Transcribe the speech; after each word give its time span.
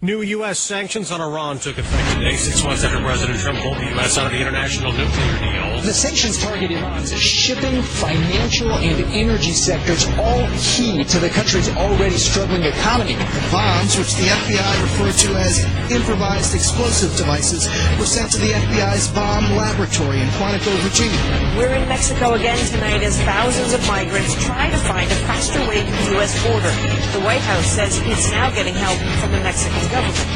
New 0.00 0.22
U.S. 0.22 0.60
sanctions 0.60 1.10
on 1.10 1.20
Iran 1.20 1.58
took 1.58 1.76
effect 1.76 2.14
today, 2.14 2.36
six 2.36 2.62
months 2.62 2.84
after 2.84 3.02
President 3.02 3.40
Trump 3.40 3.58
pulled 3.58 3.78
the 3.78 3.90
U.S. 3.98 4.16
out 4.16 4.26
of 4.26 4.30
the 4.30 4.38
international 4.38 4.92
nuclear 4.92 5.38
deal. 5.42 5.82
The 5.82 5.92
sanctions 5.92 6.38
target 6.38 6.70
Iran's 6.70 7.10
shipping, 7.18 7.82
financial, 7.82 8.70
and 8.78 8.94
energy 9.10 9.50
sectors, 9.50 10.06
all 10.22 10.46
key 10.54 11.02
to 11.02 11.18
the 11.18 11.28
country's 11.28 11.68
already 11.74 12.14
struggling 12.14 12.62
economy. 12.62 13.14
The 13.14 13.48
bombs, 13.50 13.98
which 13.98 14.14
the 14.14 14.30
FBI 14.30 14.82
referred 14.86 15.18
to 15.26 15.34
as 15.34 15.66
improvised 15.90 16.54
explosive 16.54 17.10
devices, 17.16 17.66
were 17.98 18.06
sent 18.06 18.30
to 18.32 18.38
the 18.38 18.54
FBI's 18.54 19.08
bomb 19.08 19.50
laboratory 19.58 20.20
in 20.20 20.28
Quantico, 20.38 20.70
Virginia. 20.86 21.18
We're 21.58 21.74
in 21.74 21.88
Mexico 21.88 22.34
again 22.34 22.58
tonight 22.70 23.02
as 23.02 23.18
thousands 23.22 23.74
of 23.74 23.84
migrants 23.88 24.30
try 24.46 24.70
to 24.70 24.78
find 24.86 25.10
a 25.10 25.18
faster 25.26 25.58
way 25.66 25.82
to 25.82 25.90
the 25.90 26.22
U.S. 26.22 26.38
border. 26.46 26.70
The 27.18 27.24
White 27.26 27.42
House 27.42 27.66
says 27.66 27.98
it's 28.06 28.30
now 28.30 28.54
getting 28.54 28.74
help 28.74 28.98
from 29.18 29.32
the 29.32 29.42
Mexican 29.42 29.87
government. 29.90 30.28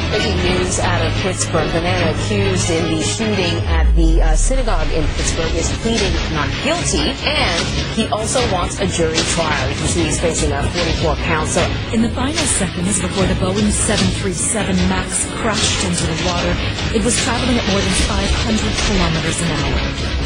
News 0.43 0.79
out 0.79 1.01
of 1.05 1.11
Pittsburgh. 1.21 1.71
The 1.73 1.81
man 1.81 2.13
accused 2.13 2.69
in 2.69 2.93
the 2.93 3.01
shooting 3.01 3.57
at 3.65 3.89
the 3.95 4.21
uh, 4.21 4.35
synagogue 4.35 4.89
in 4.91 5.05
Pittsburgh 5.17 5.53
is 5.55 5.71
pleading 5.81 6.13
not 6.33 6.49
guilty, 6.63 7.13
and 7.25 7.61
he 7.97 8.07
also 8.07 8.39
wants 8.51 8.79
a 8.79 8.87
jury 8.87 9.17
trial. 9.33 9.69
You 9.69 9.75
can 9.75 9.87
see 9.87 10.03
he's 10.05 10.19
facing 10.19 10.51
uh, 10.51 10.61
44 10.69 11.15
counts. 11.25 11.57
In 11.93 12.01
the 12.01 12.09
final 12.09 12.45
seconds 12.57 13.01
before 13.01 13.25
the 13.25 13.33
Boeing 13.35 13.71
737 13.71 14.75
MAX 14.89 15.25
crashed 15.41 15.85
into 15.85 16.05
the 16.05 16.17
water, 16.29 16.53
it 16.93 17.03
was 17.03 17.17
traveling 17.23 17.57
at 17.57 17.65
more 17.69 17.81
than 17.81 17.95
500 18.05 18.61
kilometers 18.85 19.41
an 19.41 19.49
hour. 19.49 19.79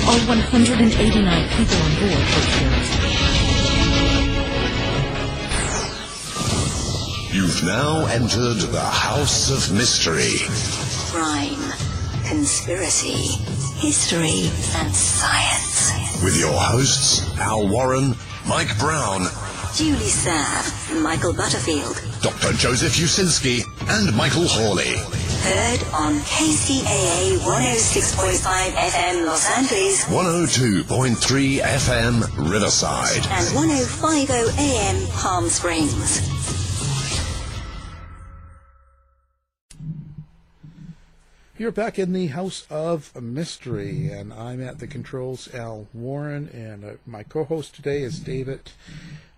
All 0.07 0.19
189 0.27 1.49
people 1.55 1.79
on 1.79 1.93
board 1.99 2.23
were 2.27 2.47
killed. 2.59 3.46
You've 7.31 7.63
now 7.63 8.05
entered 8.07 8.59
the 8.71 8.79
House 8.81 9.49
of 9.51 9.75
Mystery. 9.75 10.37
Crime, 11.11 11.59
conspiracy, 12.27 13.37
history, 13.79 14.49
and 14.79 14.93
science. 14.95 16.23
With 16.23 16.37
your 16.39 16.53
hosts, 16.53 17.37
Al 17.37 17.67
Warren, 17.67 18.15
Mike 18.47 18.77
Brown, 18.79 19.27
Julie 19.75 20.07
Sav, 20.09 20.99
Michael 21.01 21.33
Butterfield. 21.33 22.01
Dr. 22.21 22.53
Joseph 22.53 22.93
Usinski, 22.95 23.61
and 23.89 24.15
Michael 24.15 24.47
Hawley. 24.47 24.95
Heard 25.43 25.83
on 25.93 26.19
KCAA 26.21 27.37
106.5 27.39 28.71
FM 28.71 29.25
Los 29.25 29.45
Angeles 29.57 30.03
102.3 30.05 31.59
FM 31.61 32.51
Riverside. 32.51 33.25
and 33.29 33.55
1050 33.55 34.33
AM 34.59 35.07
Palm 35.11 35.47
Springs. 35.49 36.21
You're 41.59 41.71
back 41.71 41.97
in 41.97 42.13
the 42.13 42.27
House 42.27 42.67
of 42.69 43.19
Mystery, 43.19 44.11
and 44.11 44.31
I'm 44.31 44.61
at 44.61 44.77
the 44.77 44.85
controls, 44.85 45.51
Al 45.55 45.87
Warren, 45.91 46.49
and 46.53 46.85
uh, 46.85 46.91
my 47.07 47.23
co-host 47.23 47.73
today 47.73 48.03
is 48.03 48.19
David 48.19 48.71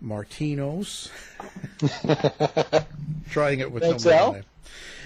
Martinos. 0.04 1.10
Trying 3.30 3.62
it 3.62 3.72
with 3.72 3.84
Thanks, 3.84 4.04
no 4.04 4.12
Al. 4.12 4.34
name. 4.34 4.44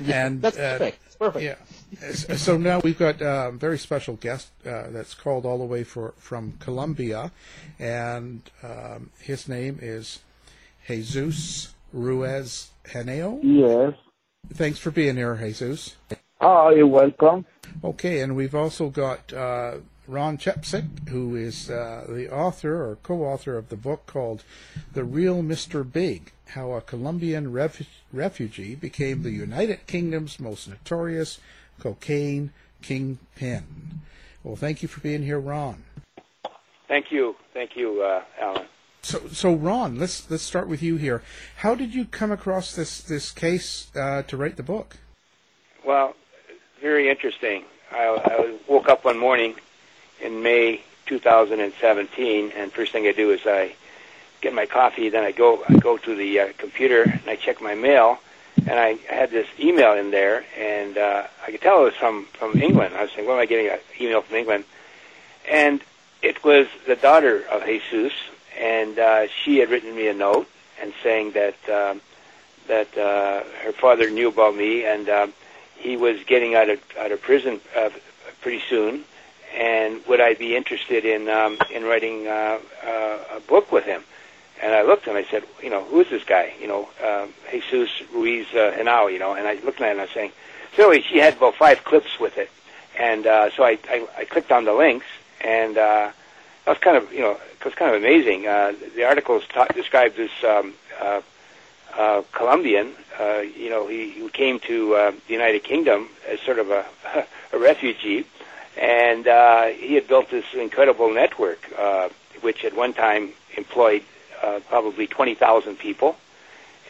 And 0.07 0.41
That's 0.41 0.57
uh, 0.57 0.77
perfect. 0.79 0.99
It's 1.05 1.15
perfect. 1.15 1.43
Yeah. 1.43 2.35
So 2.35 2.57
now 2.57 2.79
we've 2.79 2.97
got 2.97 3.21
uh, 3.21 3.49
a 3.49 3.51
very 3.51 3.77
special 3.77 4.15
guest 4.15 4.49
uh, 4.65 4.89
that's 4.89 5.13
called 5.13 5.45
all 5.45 5.59
the 5.59 5.65
way 5.65 5.83
for 5.83 6.15
from 6.17 6.53
Colombia, 6.53 7.31
and 7.77 8.41
um, 8.63 9.11
his 9.19 9.47
name 9.47 9.77
is 9.79 10.21
Jesus 10.87 11.75
Ruiz 11.93 12.71
Henao. 12.85 13.39
Yes. 13.43 13.93
Thanks 14.51 14.79
for 14.79 14.89
being 14.89 15.15
here, 15.15 15.35
Jesus. 15.35 15.95
Oh, 16.45 16.71
you're 16.71 16.85
welcome. 16.85 17.45
Okay, 17.85 18.19
and 18.19 18.35
we've 18.35 18.53
also 18.53 18.89
got 18.89 19.31
uh, 19.31 19.75
Ron 20.09 20.37
Chepesiuk, 20.37 21.07
who 21.07 21.37
is 21.37 21.69
uh, 21.69 22.05
the 22.09 22.29
author 22.29 22.83
or 22.83 22.97
co-author 22.97 23.57
of 23.57 23.69
the 23.69 23.77
book 23.77 24.05
called 24.07 24.43
"The 24.91 25.05
Real 25.05 25.41
Mr. 25.41 25.89
Big: 25.89 26.33
How 26.47 26.73
a 26.73 26.81
Colombian 26.81 27.53
Ref- 27.53 27.87
Refugee 28.11 28.75
Became 28.75 29.23
the 29.23 29.31
United 29.31 29.87
Kingdom's 29.87 30.37
Most 30.37 30.67
Notorious 30.67 31.39
Cocaine 31.79 32.51
Kingpin." 32.81 34.01
Well, 34.43 34.57
thank 34.57 34.81
you 34.81 34.89
for 34.89 34.99
being 34.99 35.23
here, 35.23 35.39
Ron. 35.39 35.85
Thank 36.89 37.09
you, 37.09 37.37
thank 37.53 37.77
you, 37.77 38.01
uh, 38.01 38.21
Alan. 38.37 38.67
So, 39.01 39.29
so 39.31 39.53
Ron, 39.53 39.97
let's 39.97 40.29
let's 40.29 40.43
start 40.43 40.67
with 40.67 40.83
you 40.83 40.97
here. 40.97 41.23
How 41.55 41.73
did 41.73 41.95
you 41.95 42.03
come 42.03 42.33
across 42.33 42.75
this 42.75 42.99
this 42.99 43.31
case 43.31 43.89
uh, 43.95 44.23
to 44.23 44.35
write 44.35 44.57
the 44.57 44.63
book? 44.63 44.97
Well, 45.85 46.15
very 46.83 47.09
interesting. 47.09 47.63
I, 47.93 48.03
I 48.03 48.57
woke 48.67 48.89
up 48.89 49.05
one 49.05 49.17
morning 49.17 49.55
in 50.21 50.43
May 50.43 50.81
2017, 51.05 52.51
and 52.57 52.73
first 52.73 52.91
thing 52.91 53.07
I 53.07 53.13
do 53.13 53.31
is 53.31 53.39
I 53.45 53.73
get 54.41 54.53
my 54.53 54.65
coffee. 54.65 55.07
Then 55.07 55.23
I 55.23 55.31
go 55.31 55.63
I 55.69 55.77
go 55.77 55.95
to 55.97 56.13
the 56.13 56.41
uh, 56.41 56.47
computer 56.57 57.03
and 57.03 57.21
I 57.25 57.37
check 57.37 57.61
my 57.61 57.73
mail, 57.73 58.19
and 58.67 58.77
I 58.77 58.95
had 59.09 59.31
this 59.31 59.47
email 59.57 59.93
in 59.93 60.11
there, 60.11 60.43
and 60.57 60.97
uh, 60.97 61.27
I 61.47 61.51
could 61.51 61.61
tell 61.61 61.83
it 61.83 61.85
was 61.85 61.93
from 61.93 62.25
from 62.33 62.61
England. 62.61 62.95
I 62.95 63.03
was 63.03 63.11
saying, 63.13 63.25
"What 63.29 63.35
am 63.35 63.39
I 63.39 63.45
getting 63.45 63.69
an 63.69 63.79
email 64.01 64.21
from 64.21 64.35
England?" 64.35 64.65
And 65.49 65.81
it 66.21 66.43
was 66.43 66.67
the 66.85 66.97
daughter 66.97 67.45
of 67.49 67.65
Jesus, 67.65 68.11
and 68.59 68.99
uh, 68.99 69.27
she 69.29 69.59
had 69.59 69.69
written 69.69 69.95
me 69.95 70.09
a 70.09 70.13
note 70.13 70.49
and 70.81 70.91
saying 71.01 71.31
that 71.31 71.69
um, 71.69 72.01
that 72.67 72.97
uh, 72.97 73.43
her 73.63 73.71
father 73.71 74.09
knew 74.09 74.27
about 74.27 74.57
me, 74.57 74.83
and 74.83 75.07
um, 75.07 75.33
he 75.83 75.97
was 75.97 76.23
getting 76.25 76.55
out 76.55 76.69
of 76.69 76.79
out 76.97 77.11
of 77.11 77.21
prison 77.21 77.59
uh, 77.77 77.89
pretty 78.41 78.61
soon, 78.69 79.03
and 79.53 80.03
would 80.07 80.21
I 80.21 80.33
be 80.33 80.55
interested 80.55 81.05
in 81.05 81.29
um, 81.29 81.57
in 81.71 81.83
writing 81.83 82.27
uh, 82.27 82.59
uh, 82.83 83.37
a 83.37 83.39
book 83.41 83.71
with 83.71 83.83
him? 83.83 84.01
And 84.61 84.73
I 84.73 84.83
looked 84.83 85.07
and 85.07 85.17
I 85.17 85.25
said, 85.25 85.43
you 85.61 85.69
know, 85.69 85.83
who 85.83 85.99
is 85.99 86.09
this 86.09 86.23
guy? 86.23 86.53
You 86.61 86.67
know, 86.67 86.89
uh, 87.03 87.27
Jesus 87.51 87.89
Ruiz 88.13 88.47
uh, 88.55 88.71
you 88.77 89.19
know. 89.19 89.33
And 89.33 89.45
I 89.45 89.55
looked 89.65 89.81
at 89.81 89.87
it 89.87 89.91
and 89.91 89.99
I 89.99 90.03
was 90.03 90.11
saying, 90.11 90.31
so 90.75 90.89
anyway, 90.89 91.05
she 91.07 91.17
had 91.17 91.35
about 91.35 91.55
five 91.55 91.83
clips 91.83 92.17
with 92.19 92.37
it, 92.37 92.49
and 92.97 93.27
uh, 93.27 93.51
so 93.51 93.63
I, 93.63 93.77
I 93.89 94.07
I 94.19 94.25
clicked 94.25 94.51
on 94.51 94.63
the 94.65 94.73
links, 94.73 95.05
and 95.41 95.77
uh, 95.77 96.11
that 96.65 96.71
was 96.71 96.77
kind 96.77 96.97
of 96.97 97.11
you 97.13 97.19
know 97.19 97.31
it 97.31 97.65
was 97.65 97.75
kind 97.75 97.93
of 97.93 98.01
amazing. 98.01 98.47
Uh, 98.47 98.73
the 98.95 99.03
articles 99.03 99.43
ta- 99.49 99.67
described 99.67 100.15
this 100.15 100.31
um, 100.43 100.73
uh, 100.99 101.21
uh, 101.97 102.23
Colombian. 102.31 102.93
Uh, 103.19 103.39
you 103.39 103.69
know, 103.69 103.87
he, 103.87 104.09
he 104.11 104.29
came 104.29 104.59
to 104.61 104.95
uh, 104.95 105.11
the 105.27 105.33
United 105.33 105.63
Kingdom 105.63 106.09
as 106.27 106.39
sort 106.41 106.59
of 106.59 106.71
a, 106.71 106.85
a 107.53 107.59
refugee, 107.59 108.25
and 108.77 109.27
uh, 109.27 109.65
he 109.67 109.93
had 109.95 110.07
built 110.07 110.29
this 110.29 110.45
incredible 110.53 111.13
network, 111.13 111.71
uh, 111.77 112.09
which 112.41 112.65
at 112.65 112.75
one 112.75 112.93
time 112.93 113.31
employed 113.55 114.03
uh, 114.41 114.59
probably 114.67 115.07
20,000 115.07 115.77
people, 115.77 116.15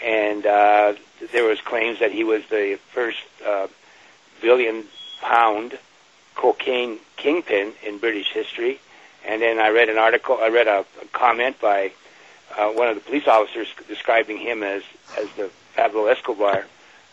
and 0.04 0.46
uh, 0.46 0.94
there 1.32 1.44
was 1.44 1.60
claims 1.62 2.00
that 2.00 2.12
he 2.12 2.24
was 2.24 2.44
the 2.50 2.80
first 2.94 3.20
uh, 3.46 3.68
billion 4.42 4.84
pound 5.22 5.78
cocaine 6.36 7.00
kingpin 7.18 7.74
in 7.86 7.98
British 7.98 8.32
history. 8.34 8.80
And 9.26 9.42
then 9.42 9.60
I 9.60 9.70
read 9.70 9.88
an 9.88 9.98
article, 9.98 10.38
I 10.42 10.50
read 10.50 10.68
a, 10.68 10.86
a 11.02 11.06
comment 11.14 11.62
by 11.62 11.94
uh, 12.58 12.70
one 12.70 12.88
of 12.88 12.96
the 12.96 13.02
police 13.02 13.28
officers 13.28 13.68
describing 13.88 14.38
him 14.38 14.64
as 14.64 14.84
as 15.18 15.30
the 15.38 15.50
Pablo 15.76 16.08
Escobar 16.08 16.66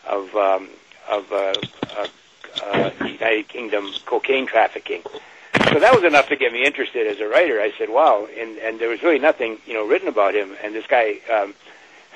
of 0.07 0.35
um, 0.37 0.69
of 1.09 1.33
uh, 1.33 1.55
uh, 1.97 2.09
uh, 2.65 2.91
United 3.01 3.49
Kingdom 3.49 3.91
cocaine 4.07 4.47
trafficking. 4.47 5.03
So 5.73 5.79
that 5.79 5.95
was 5.95 6.05
enough 6.05 6.29
to 6.29 6.37
get 6.37 6.53
me 6.53 6.65
interested 6.65 7.07
as 7.07 7.21
a 7.21 7.29
writer. 7.29 7.61
I 7.61 7.73
said, 7.79 7.91
"Wow!" 7.91 8.27
And 8.39 8.59
and 8.59 8.79
there 8.79 8.89
was 8.89 9.03
really 9.03 9.19
nothing, 9.19 9.59
you 9.67 9.75
know, 9.75 9.87
written 9.87 10.09
about 10.09 10.35
him. 10.35 10.57
And 10.63 10.75
this 10.75 10.87
guy, 10.87 11.19
um, 11.33 11.55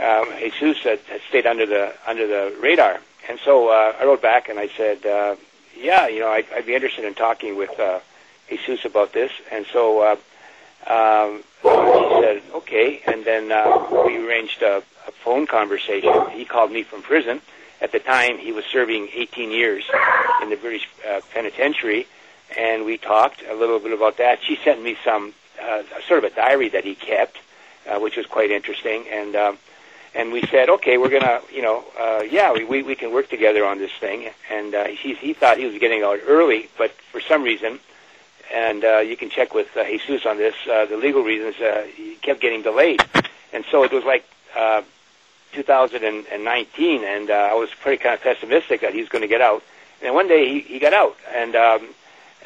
um, 0.01 0.29
Jesus, 0.41 0.83
had, 0.83 1.01
had 1.01 1.21
stayed 1.29 1.47
under 1.47 1.67
the 1.67 1.95
under 2.07 2.27
the 2.27 2.57
radar. 2.61 3.01
And 3.29 3.39
so 3.45 3.69
uh, 3.69 3.95
I 3.99 4.05
wrote 4.05 4.23
back 4.23 4.49
and 4.49 4.59
I 4.59 4.69
said, 4.69 5.05
uh, 5.07 5.37
"Yeah, 5.77 6.09
you 6.09 6.21
know, 6.21 6.31
I'd, 6.31 6.47
I'd 6.55 6.67
be 6.67 6.75
interested 6.75 7.05
in 7.05 7.15
talking 7.15 7.57
with 7.57 7.79
uh, 7.79 8.01
Jesus 8.49 8.85
about 8.85 9.13
this." 9.13 9.33
And 9.51 9.67
so 9.73 10.01
uh, 10.01 10.17
um, 10.87 11.43
he 11.63 12.24
"Okay." 12.55 13.03
And 13.07 13.25
then 13.25 13.53
uh, 13.53 13.87
we 14.07 14.17
arranged 14.27 14.63
a, 14.63 14.83
a 15.07 15.13
phone 15.25 15.47
conversation. 15.47 16.13
He 16.31 16.45
called 16.45 16.71
me 16.73 16.83
from 16.83 17.03
prison. 17.03 17.41
At 17.81 17.93
the 17.93 17.99
time, 17.99 18.39
he 18.39 18.53
was 18.53 18.65
serving 18.65 19.11
18 19.13 19.51
years 19.51 19.85
in 20.43 20.49
the 20.49 20.57
British 20.57 20.89
uh, 21.09 21.21
penitentiary, 21.33 22.07
and 22.57 22.85
we 22.85 22.97
talked 22.97 23.43
a 23.49 23.55
little 23.55 23.79
bit 23.79 23.93
about 23.93 24.17
that. 24.19 24.39
She 24.43 24.57
sent 24.65 24.83
me 24.83 24.97
some 25.05 25.35
uh, 25.61 25.83
sort 26.09 26.25
of 26.25 26.33
a 26.33 26.35
diary 26.35 26.69
that 26.71 26.85
he 26.85 26.95
kept, 26.95 27.37
uh, 27.89 27.99
which 27.99 28.17
was 28.17 28.27
quite 28.27 28.51
interesting, 28.51 29.07
and. 29.11 29.37
Um, 29.37 29.59
and 30.17 30.31
we 30.31 30.43
said, 30.43 30.69
okay, 30.69 30.97
we're 30.97 31.11
gonna, 31.11 31.41
you 31.53 31.61
know, 31.61 31.85
uh, 31.99 32.23
yeah, 32.23 32.53
we, 32.53 32.65
we 32.65 32.85
we 32.85 32.95
can 32.95 33.13
work 33.13 33.29
together 33.29 33.65
on 33.65 33.79
this 33.79 33.91
thing. 33.99 34.31
And 34.49 34.73
uh, 34.73 34.85
he 34.85 35.15
he 35.15 35.35
thought 35.35 35.59
he 35.59 35.67
was 35.67 35.77
getting 35.79 36.05
out 36.05 36.21
early, 36.25 36.69
but 36.79 36.93
for 37.11 37.21
some 37.21 37.43
reason, 37.43 37.81
and 38.53 38.85
uh, 38.85 38.99
you 38.99 39.17
can 39.17 39.31
check 39.31 39.55
with 39.55 39.77
uh, 39.77 39.85
Jesus 39.85 40.27
on 40.27 40.39
this, 40.39 40.55
uh, 40.71 40.87
the 40.87 40.97
legal 40.97 41.23
reasons, 41.23 41.57
uh, 41.61 41.87
he 41.95 42.17
kept 42.17 42.41
getting 42.41 42.63
delayed, 42.63 43.01
and 43.53 43.65
so 43.71 43.85
it 43.85 43.93
was 43.93 44.05
like 44.05 44.29
uh, 44.57 44.83
2019, 45.53 47.05
and 47.05 47.31
uh, 47.31 47.35
I 47.35 47.55
was 47.55 47.71
pretty 47.81 48.03
kind 48.03 48.15
of 48.15 48.21
pessimistic 48.23 48.81
that 48.81 48.93
he 48.93 49.01
was 49.01 49.09
going 49.09 49.23
to 49.23 49.29
get 49.29 49.41
out. 49.41 49.63
And 50.03 50.15
one 50.15 50.29
day 50.29 50.49
he 50.49 50.61
he 50.61 50.79
got 50.79 50.93
out, 50.93 51.17
and 51.35 51.55
um, 51.57 51.89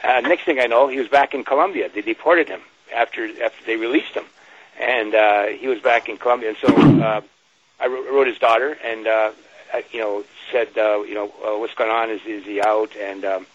uh, 0.05 0.21
next 0.21 0.45
thing 0.45 0.61
I 0.61 0.67
know, 0.67 0.89
he 0.89 0.99
was 0.99 1.09
back 1.09 1.35
in 1.35 1.45
Colombia. 1.45 1.89
They 1.93 2.03
deported 2.03 2.49
him 2.49 2.61
after 2.95 3.25
after 3.43 3.65
they 3.65 3.77
released 3.77 4.13
him, 4.13 4.25
and 4.81 5.15
uh, 5.15 5.47
he 5.47 5.67
was 5.67 5.81
back 5.81 6.09
in 6.09 6.17
Colombia, 6.17 6.51
and 6.51 6.59
so. 6.59 7.03
Uh, 7.03 7.21
I 7.81 7.87
wrote 7.87 8.27
his 8.27 8.39
daughter 8.39 8.77
and 8.85 9.07
uh, 9.07 9.31
I, 9.73 9.85
you 9.93 10.01
know 10.01 10.25
said 10.51 10.69
uh, 10.77 11.03
you 11.03 11.15
know 11.15 11.33
uh, 11.45 11.59
what's 11.59 11.75
going 11.75 11.91
on 11.91 12.11
is 12.11 12.21
is 12.27 12.45
he 12.45 12.61
out 12.61 12.97
and 12.97 13.25
um, 13.25 13.47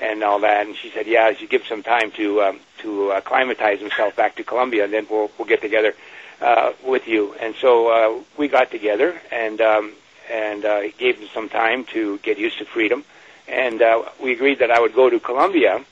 and 0.00 0.22
all 0.22 0.40
that. 0.40 0.66
And 0.66 0.76
she 0.76 0.90
said 0.90 1.06
yeah 1.06 1.30
you 1.30 1.46
give 1.46 1.66
some 1.66 1.82
time 1.82 2.10
to 2.12 2.42
um, 2.42 2.60
to 2.78 3.12
uh, 3.12 3.18
acclimatize 3.18 3.80
himself 3.80 4.16
back 4.16 4.36
to 4.36 4.44
Colombia 4.44 4.84
and 4.84 4.92
then 4.92 5.06
we'll 5.10 5.30
we'll 5.38 5.48
get 5.48 5.60
together 5.60 5.94
uh, 6.40 6.72
with 6.84 7.06
you. 7.06 7.34
And 7.34 7.54
so 7.60 7.88
uh, 7.88 8.22
we 8.36 8.48
got 8.48 8.70
together 8.70 9.20
and 9.30 9.60
um, 9.60 9.92
and 10.30 10.64
uh, 10.64 10.82
gave 10.98 11.18
him 11.18 11.28
some 11.34 11.48
time 11.48 11.84
to 11.86 12.18
get 12.18 12.38
used 12.38 12.58
to 12.58 12.64
freedom. 12.64 13.04
And 13.48 13.82
uh, 13.82 14.04
we 14.22 14.32
agreed 14.32 14.60
that 14.60 14.70
I 14.70 14.80
would 14.80 14.94
go 14.94 15.10
to 15.10 15.20
Colombia 15.20 15.84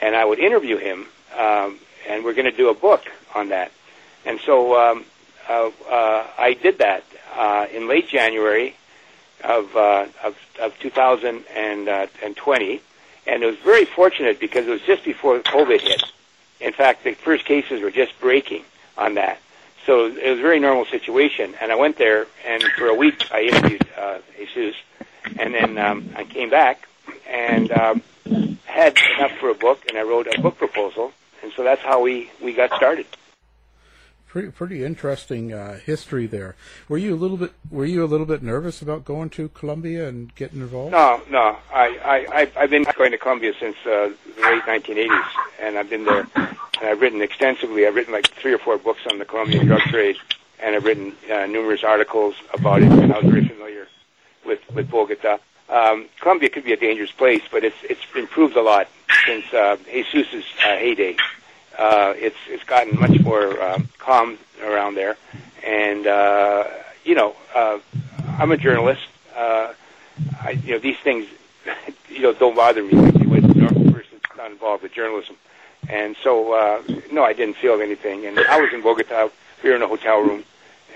and 0.00 0.16
I 0.16 0.24
would 0.24 0.38
interview 0.38 0.76
him 0.76 1.06
um, 1.36 1.78
and 2.08 2.24
we're 2.24 2.34
going 2.34 2.50
to 2.50 2.56
do 2.56 2.68
a 2.68 2.74
book 2.74 3.04
on 3.34 3.50
that. 3.50 3.72
And 4.24 4.40
so 4.40 4.78
um, 4.78 5.04
uh, 5.48 5.70
uh, 5.88 6.26
I 6.38 6.54
did 6.54 6.78
that 6.78 7.04
uh, 7.34 7.66
in 7.72 7.88
late 7.88 8.08
January 8.08 8.76
of, 9.42 9.74
uh, 9.76 10.06
of, 10.22 10.36
of 10.60 10.78
2020, 10.80 12.80
and 13.26 13.42
it 13.42 13.46
was 13.46 13.56
very 13.58 13.84
fortunate 13.84 14.40
because 14.40 14.66
it 14.66 14.70
was 14.70 14.82
just 14.82 15.04
before 15.04 15.38
COVID 15.40 15.80
hit. 15.80 16.02
In 16.60 16.72
fact, 16.72 17.04
the 17.04 17.14
first 17.14 17.44
cases 17.44 17.80
were 17.80 17.90
just 17.90 18.18
breaking 18.20 18.64
on 18.98 19.14
that. 19.14 19.38
So 19.86 20.06
it 20.06 20.28
was 20.28 20.38
a 20.38 20.42
very 20.42 20.60
normal 20.60 20.84
situation, 20.84 21.54
and 21.60 21.72
I 21.72 21.74
went 21.74 21.96
there, 21.96 22.26
and 22.46 22.62
for 22.76 22.86
a 22.86 22.94
week 22.94 23.26
I 23.32 23.42
interviewed 23.42 23.88
uh, 23.96 24.18
Jesus, 24.36 24.76
and 25.38 25.54
then 25.54 25.78
um, 25.78 26.10
I 26.14 26.24
came 26.24 26.50
back 26.50 26.86
and 27.26 27.72
um, 27.72 28.02
had 28.66 28.98
enough 29.16 29.32
for 29.38 29.48
a 29.48 29.54
book, 29.54 29.84
and 29.88 29.96
I 29.96 30.02
wrote 30.02 30.26
a 30.26 30.40
book 30.40 30.58
proposal, 30.58 31.12
and 31.42 31.52
so 31.52 31.64
that's 31.64 31.82
how 31.82 32.02
we, 32.02 32.30
we 32.42 32.52
got 32.52 32.72
started 32.74 33.06
pretty 34.30 34.48
pretty 34.50 34.84
interesting 34.84 35.52
uh, 35.52 35.78
history 35.80 36.26
there. 36.26 36.54
Were 36.88 36.98
you 36.98 37.14
a 37.14 37.18
little 37.18 37.36
bit 37.36 37.52
were 37.70 37.84
you 37.84 38.04
a 38.04 38.06
little 38.06 38.26
bit 38.26 38.42
nervous 38.42 38.80
about 38.80 39.04
going 39.04 39.28
to 39.30 39.48
Colombia 39.48 40.08
and 40.08 40.34
getting 40.36 40.60
involved? 40.60 40.92
No, 40.92 41.20
no. 41.28 41.56
I 41.72 42.28
I 42.34 42.48
I've 42.56 42.70
been 42.70 42.86
going 42.96 43.10
to 43.10 43.18
Colombia 43.18 43.52
since 43.58 43.76
uh, 43.84 44.10
the 44.36 44.42
late 44.42 44.62
1980s, 44.62 45.24
and 45.60 45.76
I've 45.76 45.90
been 45.90 46.04
there. 46.04 46.26
And 46.36 46.88
I've 46.88 47.00
written 47.00 47.20
extensively. 47.20 47.86
I've 47.86 47.94
written 47.94 48.12
like 48.12 48.28
three 48.28 48.54
or 48.54 48.58
four 48.58 48.78
books 48.78 49.00
on 49.10 49.18
the 49.18 49.24
Colombian 49.24 49.66
drug 49.66 49.82
trade, 49.82 50.16
and 50.60 50.74
I've 50.74 50.84
written 50.84 51.12
uh, 51.30 51.46
numerous 51.46 51.84
articles 51.84 52.36
about 52.54 52.82
it. 52.82 52.90
And 52.90 53.12
I 53.12 53.18
was 53.18 53.30
very 53.30 53.46
familiar 53.48 53.88
with 54.46 54.60
with 54.72 54.88
Bogota. 54.88 55.38
Um, 55.68 56.08
Colombia 56.20 56.48
could 56.48 56.64
be 56.64 56.72
a 56.72 56.76
dangerous 56.76 57.10
place, 57.10 57.42
but 57.50 57.64
it's 57.64 57.76
it's 57.82 58.00
improved 58.14 58.56
a 58.56 58.62
lot 58.62 58.88
since 59.26 59.52
uh, 59.52 59.76
Jesus's 59.90 60.44
uh, 60.64 60.76
heyday 60.76 61.16
uh, 61.80 62.12
it's 62.16 62.36
it's 62.46 62.64
gotten 62.64 63.00
much 63.00 63.18
more 63.20 63.60
um, 63.62 63.88
calm 63.98 64.38
around 64.62 64.94
there, 64.94 65.16
and 65.64 66.06
uh, 66.06 66.64
you 67.04 67.14
know, 67.14 67.34
uh, 67.54 67.78
I'm 68.38 68.52
a 68.52 68.56
journalist. 68.56 69.02
Uh, 69.34 69.72
I, 70.42 70.50
you 70.50 70.72
know, 70.72 70.78
these 70.78 70.98
things, 70.98 71.26
you 72.10 72.20
know, 72.20 72.32
don't 72.34 72.54
bother 72.54 72.82
me 72.82 72.92
like 72.92 73.14
they 73.14 73.20
a 73.20 73.40
normal 73.54 73.92
person 73.92 74.20
not 74.36 74.50
involved 74.50 74.82
with 74.82 74.92
journalism. 74.92 75.36
And 75.88 76.14
so, 76.22 76.52
uh, 76.52 76.82
no, 77.10 77.24
I 77.24 77.32
didn't 77.32 77.56
feel 77.56 77.80
anything. 77.80 78.26
And 78.26 78.38
I 78.38 78.60
was 78.60 78.72
in 78.72 78.82
Bogota. 78.82 79.30
We 79.62 79.70
were 79.70 79.76
in 79.76 79.82
a 79.82 79.88
hotel 79.88 80.20
room, 80.20 80.44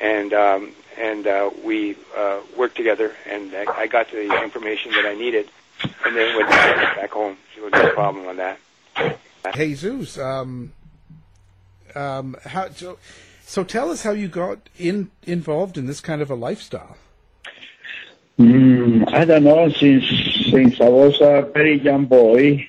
and 0.00 0.32
um, 0.34 0.72
and 0.98 1.26
uh, 1.26 1.50
we 1.64 1.96
uh, 2.16 2.40
worked 2.56 2.76
together. 2.76 3.12
And 3.28 3.54
I, 3.54 3.64
I 3.80 3.86
got 3.86 4.10
the 4.10 4.42
information 4.42 4.92
that 4.92 5.06
I 5.06 5.14
needed, 5.14 5.48
and 6.04 6.14
then 6.14 6.36
went 6.36 6.50
back 6.50 7.10
home. 7.10 7.38
So 7.56 7.68
no 7.68 7.90
problem 7.94 8.26
on 8.26 8.36
that. 8.36 8.58
Jesus, 9.52 10.18
um, 10.18 10.72
um, 11.94 12.36
how 12.44 12.70
so? 12.70 12.98
So 13.46 13.62
tell 13.62 13.90
us 13.90 14.02
how 14.02 14.12
you 14.12 14.28
got 14.28 14.70
in 14.78 15.10
involved 15.24 15.76
in 15.76 15.86
this 15.86 16.00
kind 16.00 16.22
of 16.22 16.30
a 16.30 16.34
lifestyle. 16.34 16.96
Mm, 18.38 19.12
I 19.12 19.24
don't 19.24 19.44
know. 19.44 19.68
Since 19.70 20.04
since 20.50 20.80
I 20.80 20.88
was 20.88 21.20
a 21.20 21.48
very 21.52 21.78
young 21.80 22.06
boy, 22.06 22.68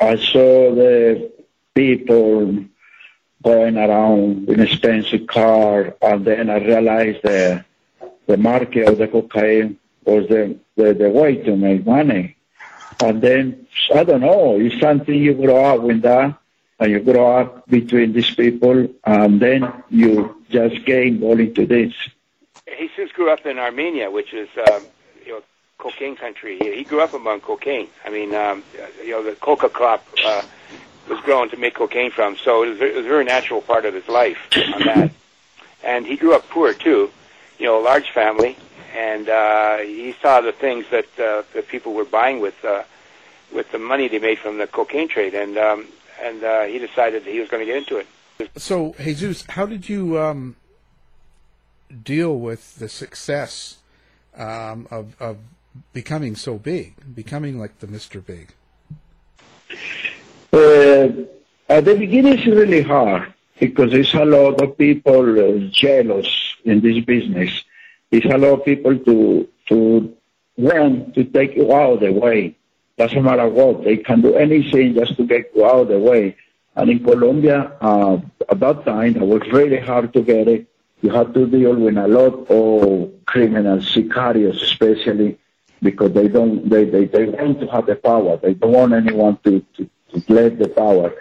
I 0.00 0.16
saw 0.16 0.74
the 0.74 1.32
people 1.74 2.64
going 3.42 3.76
around 3.76 4.48
in 4.48 4.60
expensive 4.60 5.26
car, 5.28 5.94
and 6.02 6.24
then 6.24 6.50
I 6.50 6.58
realized 6.58 7.22
the 7.22 7.64
the 8.26 8.36
market 8.36 8.88
of 8.88 8.98
the 8.98 9.08
cocaine 9.08 9.78
was 10.04 10.28
the, 10.28 10.58
the, 10.76 10.94
the 10.94 11.10
way 11.10 11.36
to 11.36 11.56
make 11.56 11.86
money. 11.86 12.35
And 13.02 13.20
then 13.20 13.66
I 13.94 14.04
don't 14.04 14.20
know. 14.22 14.58
It's 14.58 14.80
something 14.80 15.14
you 15.14 15.34
grow 15.34 15.64
up 15.64 15.80
with 15.82 16.02
that, 16.02 16.38
and 16.78 16.90
you 16.90 17.00
grow 17.00 17.38
up 17.38 17.68
between 17.68 18.12
these 18.12 18.34
people, 18.34 18.88
and 19.04 19.40
then 19.40 19.82
you 19.90 20.42
just 20.50 20.84
get 20.84 21.02
involved 21.02 21.40
into 21.40 21.66
this. 21.66 21.92
Jesus 22.66 23.12
grew 23.12 23.30
up 23.30 23.44
in 23.46 23.58
Armenia, 23.58 24.10
which 24.10 24.32
is 24.32 24.48
um, 24.70 24.82
you 25.24 25.32
know 25.32 25.42
cocaine 25.78 26.16
country. 26.16 26.58
He, 26.58 26.76
he 26.76 26.84
grew 26.84 27.00
up 27.00 27.14
among 27.14 27.40
cocaine. 27.40 27.88
I 28.04 28.10
mean, 28.10 28.34
um, 28.34 28.62
you 29.02 29.10
know, 29.10 29.22
the 29.22 29.32
coca 29.32 29.68
crop 29.68 30.06
uh, 30.24 30.42
was 31.08 31.20
grown 31.20 31.50
to 31.50 31.56
make 31.56 31.74
cocaine 31.74 32.10
from, 32.10 32.36
so 32.36 32.62
it 32.62 32.70
was, 32.70 32.80
it 32.80 32.94
was 32.94 33.06
a 33.06 33.08
very 33.08 33.24
natural 33.24 33.60
part 33.60 33.84
of 33.84 33.94
his 33.94 34.08
life 34.08 34.38
on 34.56 34.82
that. 34.84 35.10
And 35.84 36.06
he 36.06 36.16
grew 36.16 36.34
up 36.34 36.48
poor 36.48 36.72
too, 36.72 37.10
you 37.58 37.66
know, 37.66 37.80
a 37.80 37.84
large 37.84 38.10
family, 38.10 38.56
and 38.96 39.28
uh, 39.28 39.76
he 39.78 40.14
saw 40.22 40.40
the 40.40 40.52
things 40.52 40.86
that 40.90 41.06
uh, 41.18 41.42
that 41.52 41.68
people 41.68 41.92
were 41.92 42.04
buying 42.04 42.40
with 42.40 42.64
uh, 42.64 42.82
with 43.52 43.70
the 43.70 43.78
money 43.78 44.08
they 44.08 44.18
made 44.18 44.38
from 44.38 44.58
the 44.58 44.66
cocaine 44.66 45.08
trade, 45.08 45.34
and 45.34 45.58
um, 45.58 45.86
and 46.22 46.42
uh, 46.42 46.62
he 46.62 46.78
decided 46.78 47.24
that 47.24 47.30
he 47.30 47.40
was 47.40 47.48
going 47.48 47.60
to 47.60 47.66
get 47.66 47.76
into 47.76 47.98
it. 47.98 48.06
So, 48.56 48.94
Jesus, 48.98 49.44
how 49.48 49.66
did 49.66 49.88
you 49.88 50.18
um, 50.18 50.56
deal 52.02 52.38
with 52.38 52.76
the 52.76 52.88
success 52.88 53.78
um, 54.36 54.88
of 54.90 55.14
of 55.20 55.36
becoming 55.92 56.34
so 56.34 56.56
big, 56.58 56.94
becoming 57.14 57.58
like 57.58 57.78
the 57.80 57.86
Mister 57.86 58.20
Big? 58.20 58.54
Uh, 60.52 61.08
at 61.68 61.84
the 61.84 61.96
beginning, 61.98 62.38
it's 62.38 62.46
really 62.46 62.82
hard 62.82 63.32
because 63.60 63.90
there's 63.90 64.14
a 64.14 64.24
lot 64.24 64.60
of 64.62 64.78
people 64.78 65.38
uh, 65.38 65.68
jealous 65.70 66.28
in 66.64 66.80
this 66.80 67.04
business. 67.04 67.64
There's 68.22 68.34
a 68.34 68.38
lot 68.38 68.60
of 68.60 68.64
people 68.64 68.96
to 68.98 69.46
to 69.66 70.16
want 70.56 71.14
to 71.16 71.24
take 71.24 71.54
you 71.54 71.70
out 71.74 71.94
of 71.94 72.00
the 72.00 72.12
way. 72.12 72.56
Doesn't 72.96 73.22
matter 73.22 73.46
what, 73.46 73.84
they 73.84 73.98
can 73.98 74.22
do 74.22 74.34
anything 74.36 74.94
just 74.94 75.18
to 75.18 75.26
get 75.26 75.52
you 75.54 75.66
out 75.66 75.80
of 75.82 75.88
the 75.88 75.98
way. 75.98 76.34
And 76.76 76.88
in 76.88 77.04
Colombia, 77.04 77.76
uh, 77.78 78.16
at 78.48 78.58
that 78.60 78.86
time, 78.86 79.16
it 79.16 79.26
was 79.26 79.42
really 79.52 79.78
hard 79.78 80.14
to 80.14 80.22
get 80.22 80.48
it. 80.48 80.66
You 81.02 81.10
had 81.10 81.34
to 81.34 81.46
deal 81.46 81.76
with 81.76 81.98
a 81.98 82.08
lot 82.08 82.48
of 82.48 83.26
criminals, 83.26 83.94
sicarios 83.94 84.62
especially, 84.62 85.38
because 85.82 86.14
they 86.14 86.28
don't 86.28 86.70
they, 86.70 86.86
they, 86.86 87.04
they 87.04 87.26
want 87.26 87.60
to 87.60 87.66
have 87.66 87.84
the 87.84 87.96
power. 87.96 88.38
They 88.38 88.54
don't 88.54 88.72
want 88.72 88.94
anyone 88.94 89.36
to, 89.44 89.60
to, 89.76 89.90
to 90.12 90.32
let 90.32 90.58
the 90.58 90.68
power. 90.68 91.12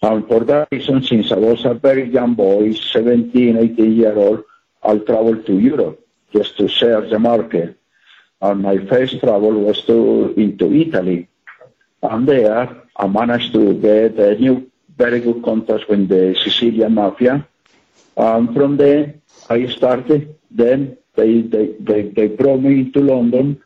And 0.00 0.26
for 0.26 0.40
that 0.44 0.68
reason, 0.72 1.02
since 1.02 1.30
I 1.30 1.36
was 1.36 1.66
a 1.66 1.74
very 1.74 2.08
young 2.08 2.32
boy, 2.32 2.72
17, 2.72 3.58
18 3.58 3.92
year 3.92 4.16
old, 4.16 4.44
I 4.82 4.96
traveled 4.96 5.44
to 5.44 5.58
Europe 5.58 6.01
just 6.32 6.56
to 6.58 6.68
share 6.68 7.00
the 7.02 7.18
market. 7.18 7.78
And 8.40 8.62
my 8.62 8.78
first 8.86 9.20
travel 9.20 9.52
was 9.52 9.84
to 9.86 10.34
into 10.36 10.72
Italy. 10.72 11.28
And 12.02 12.26
there, 12.26 12.82
I 12.96 13.06
managed 13.06 13.52
to 13.52 13.74
get 13.74 14.18
a 14.18 14.34
new, 14.38 14.70
very 14.96 15.20
good 15.20 15.42
contacts 15.44 15.86
with 15.88 16.08
the 16.08 16.36
Sicilian 16.42 16.94
mafia. 16.94 17.46
And 18.16 18.52
from 18.54 18.76
there, 18.76 19.14
I 19.48 19.66
started. 19.66 20.36
Then 20.50 20.98
they, 21.14 21.42
they, 21.42 21.74
they, 21.78 22.02
they 22.08 22.26
brought 22.28 22.60
me 22.60 22.90
to 22.90 23.00
London. 23.00 23.62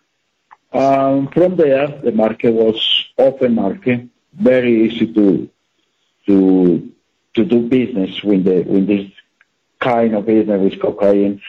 Um, 0.73 1.29
from 1.29 1.57
there, 1.57 1.89
the 1.89 2.13
market 2.13 2.51
was 2.53 2.79
open 3.19 3.55
market, 3.55 4.09
very 4.35 4.85
easy 4.85 5.13
to 5.15 5.49
to 6.27 6.93
to 7.35 7.45
do 7.45 7.69
business 7.69 8.23
with 8.23 8.45
the 8.45 8.63
with 8.63 8.87
this 8.87 9.11
kind 9.81 10.15
of 10.15 10.27
business 10.27 10.61
with 10.61 10.81
cocaine. 10.81 11.41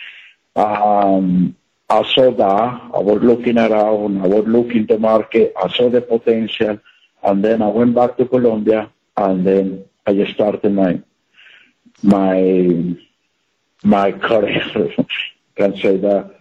Um, 0.57 1.55
I 1.89 2.03
saw 2.13 2.31
that. 2.31 2.81
I 2.93 2.99
was 2.99 3.21
looking 3.21 3.57
around. 3.57 4.21
I 4.21 4.27
was 4.27 4.45
looking 4.47 4.85
the 4.87 4.97
market. 4.97 5.53
I 5.61 5.69
saw 5.69 5.89
the 5.89 6.01
potential, 6.01 6.79
and 7.23 7.43
then 7.43 7.61
I 7.61 7.67
went 7.67 7.95
back 7.95 8.17
to 8.17 8.25
Colombia, 8.25 8.89
and 9.15 9.45
then 9.45 9.85
I 10.05 10.13
just 10.13 10.33
started 10.33 10.73
my 10.73 11.01
my 12.01 12.95
my 13.83 14.11
career. 14.11 14.65
can 15.55 15.75
say 15.77 15.97
that. 15.97 16.35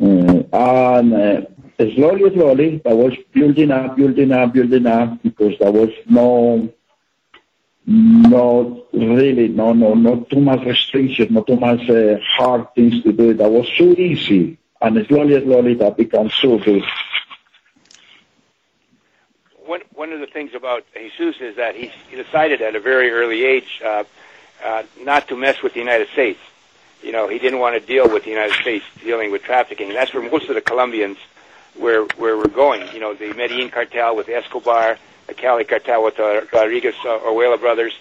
Mm, 0.00 0.48
and 0.52 1.14
uh, 1.14 1.94
slowly, 1.94 2.32
slowly, 2.34 2.80
I 2.86 2.92
was 2.92 3.14
building 3.32 3.70
up, 3.70 3.96
building 3.96 4.32
up, 4.32 4.52
building 4.52 4.86
up 4.86 5.22
because 5.22 5.58
there 5.58 5.72
was 5.72 5.90
no 6.08 6.72
not 7.88 8.92
really, 8.92 9.48
no, 9.48 9.72
no, 9.72 9.94
not 9.94 10.28
too 10.28 10.40
much 10.40 10.62
restriction, 10.66 11.32
not 11.32 11.46
too 11.46 11.56
much 11.56 11.88
uh, 11.88 12.18
hard 12.22 12.66
things 12.74 13.02
to 13.02 13.12
do. 13.12 13.32
That 13.32 13.50
was 13.50 13.66
so 13.78 13.84
easy, 13.92 14.58
and 14.82 15.06
slowly, 15.06 15.42
slowly, 15.42 15.74
that 15.74 15.96
becomes 15.96 16.34
so 16.34 16.58
good. 16.58 16.82
One 19.64 19.80
one 19.94 20.12
of 20.12 20.20
the 20.20 20.26
things 20.26 20.54
about 20.54 20.84
Jesus 20.92 21.40
is 21.40 21.56
that 21.56 21.74
he, 21.76 21.90
he 22.10 22.16
decided 22.16 22.60
at 22.60 22.76
a 22.76 22.80
very 22.80 23.10
early 23.10 23.44
age 23.44 23.80
uh, 23.82 24.04
uh, 24.62 24.82
not 25.00 25.28
to 25.28 25.36
mess 25.36 25.62
with 25.62 25.72
the 25.72 25.80
United 25.80 26.08
States. 26.08 26.40
You 27.02 27.12
know, 27.12 27.26
he 27.26 27.38
didn't 27.38 27.58
want 27.58 27.80
to 27.80 27.86
deal 27.86 28.06
with 28.12 28.24
the 28.24 28.30
United 28.30 28.54
States 28.60 28.84
dealing 29.02 29.32
with 29.32 29.42
trafficking. 29.44 29.88
That's 29.90 30.12
where 30.12 30.28
most 30.30 30.50
of 30.50 30.56
the 30.56 30.60
Colombians 30.60 31.16
where 31.74 32.04
where 32.18 32.36
we're 32.36 32.48
going. 32.48 32.92
You 32.92 33.00
know, 33.00 33.14
the 33.14 33.32
Medellin 33.32 33.70
cartel 33.70 34.14
with 34.14 34.28
Escobar 34.28 34.98
the 35.28 35.34
Cali 35.34 35.64
cartel 35.64 36.02
with 36.02 36.16
the 36.16 36.48
Rodriguez 36.52 36.96
uh, 37.04 37.20
Orejuela 37.20 37.60
brothers. 37.60 37.92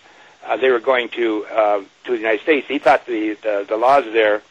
Uh, 0.43 0.57
they 0.57 0.71
were 0.71 0.79
going 0.79 1.09
to 1.09 1.45
uh, 1.45 1.83
to 2.05 2.11
the 2.11 2.17
United 2.17 2.41
States. 2.41 2.67
He 2.67 2.79
thought 2.79 3.05
the 3.05 3.35
the, 3.35 3.65
the 3.67 3.77
laws 3.77 4.05
there 4.05 4.41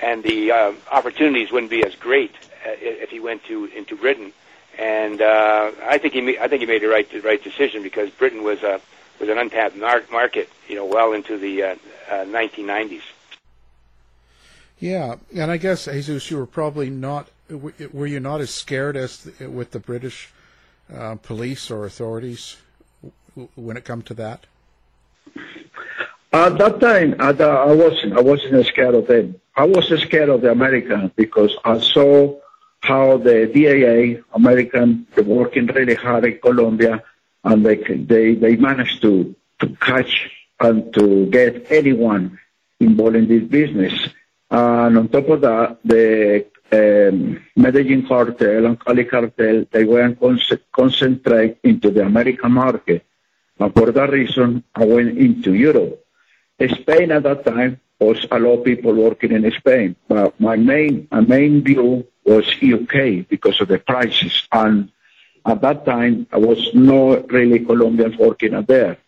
and 0.00 0.22
the 0.22 0.50
uh, 0.50 0.72
opportunities 0.90 1.50
wouldn't 1.52 1.70
be 1.70 1.84
as 1.84 1.94
great 1.94 2.32
uh, 2.66 2.70
if 2.80 3.10
he 3.10 3.20
went 3.20 3.44
to 3.44 3.66
into 3.66 3.96
Britain. 3.96 4.32
And 4.78 5.20
uh, 5.20 5.72
I 5.82 5.98
think 5.98 6.14
he 6.14 6.38
I 6.38 6.48
think 6.48 6.60
he 6.60 6.66
made 6.66 6.82
the 6.82 6.88
right 6.88 7.08
the 7.10 7.20
right 7.20 7.42
decision 7.42 7.82
because 7.82 8.10
Britain 8.10 8.42
was 8.42 8.62
a 8.62 8.80
was 9.20 9.28
an 9.28 9.38
untapped 9.38 9.76
mar- 9.76 10.02
market, 10.10 10.48
you 10.68 10.74
know, 10.74 10.84
well 10.84 11.12
into 11.12 11.38
the 11.38 11.62
uh, 11.62 11.74
uh, 12.10 12.24
1990s. 12.24 13.02
Yeah, 14.80 15.16
and 15.34 15.50
I 15.50 15.56
guess 15.56 15.84
Jesus, 15.84 16.30
you 16.30 16.36
were 16.36 16.46
probably 16.46 16.90
not. 16.90 17.28
Were 17.48 18.06
you 18.06 18.20
not 18.20 18.40
as 18.40 18.50
scared 18.50 18.96
as 18.96 19.18
the, 19.18 19.48
with 19.48 19.70
the 19.70 19.78
British 19.78 20.32
uh, 20.92 21.16
police 21.16 21.70
or 21.70 21.84
authorities 21.84 22.56
when 23.54 23.76
it 23.76 23.84
come 23.84 24.02
to 24.02 24.14
that? 24.14 24.46
At 26.32 26.58
that 26.58 26.80
time, 26.80 27.14
at 27.20 27.38
the, 27.38 27.48
I 27.48 27.72
wasn't. 27.72 28.18
I 28.18 28.20
wasn't 28.20 28.66
scared 28.66 28.94
of 28.94 29.06
them. 29.06 29.40
I 29.56 29.64
was 29.64 29.86
scared 30.02 30.28
of 30.28 30.40
the 30.40 30.50
Americans 30.50 31.12
because 31.14 31.56
I 31.64 31.78
saw 31.78 32.40
how 32.80 33.18
the 33.18 33.46
DEA, 33.46 34.20
American, 34.34 35.06
they 35.14 35.22
working 35.22 35.66
really 35.66 35.94
hard 35.94 36.24
in 36.24 36.38
Colombia, 36.38 37.02
and 37.44 37.64
they 37.64 37.76
they 37.76 38.34
they 38.34 38.56
managed 38.56 39.00
to 39.02 39.34
to 39.60 39.68
catch 39.76 40.30
and 40.58 40.92
to 40.94 41.26
get 41.26 41.70
anyone 41.70 42.38
involved 42.80 43.16
in 43.16 43.28
this 43.28 43.44
business. 43.44 43.94
And 44.50 44.98
on 44.98 45.08
top 45.08 45.28
of 45.28 45.40
that, 45.42 45.78
the 45.84 46.46
Um, 46.74 47.40
Medellin 47.56 48.06
cartel 48.06 48.66
and 48.66 48.80
Cali 48.80 49.04
cartel, 49.04 49.64
they 49.70 49.84
con- 49.86 50.40
concentrate 50.72 51.58
into 51.62 51.90
the 51.90 52.04
American 52.04 52.52
market. 52.52 53.04
And 53.60 53.72
for 53.72 53.92
that 53.92 54.10
reason, 54.10 54.64
I 54.74 54.84
went 54.84 55.16
into 55.16 55.54
Europe. 55.54 56.04
Spain 56.80 57.12
at 57.12 57.22
that 57.24 57.44
time 57.44 57.80
was 58.00 58.26
a 58.30 58.38
lot 58.38 58.58
of 58.58 58.64
people 58.64 58.94
working 58.94 59.32
in 59.32 59.50
Spain, 59.52 59.94
but 60.08 60.38
my 60.40 60.56
main, 60.56 61.06
my 61.10 61.20
main 61.20 61.62
view 61.62 62.06
was 62.24 62.46
UK 62.62 63.28
because 63.28 63.60
of 63.60 63.68
the 63.68 63.78
prices. 63.78 64.48
And 64.50 64.90
at 65.46 65.60
that 65.60 65.84
time, 65.84 66.26
I 66.32 66.38
was 66.38 66.60
not 66.74 67.30
really 67.30 67.60
Colombians 67.60 68.16
working 68.16 68.54
out 68.54 68.66
there. 68.66 68.98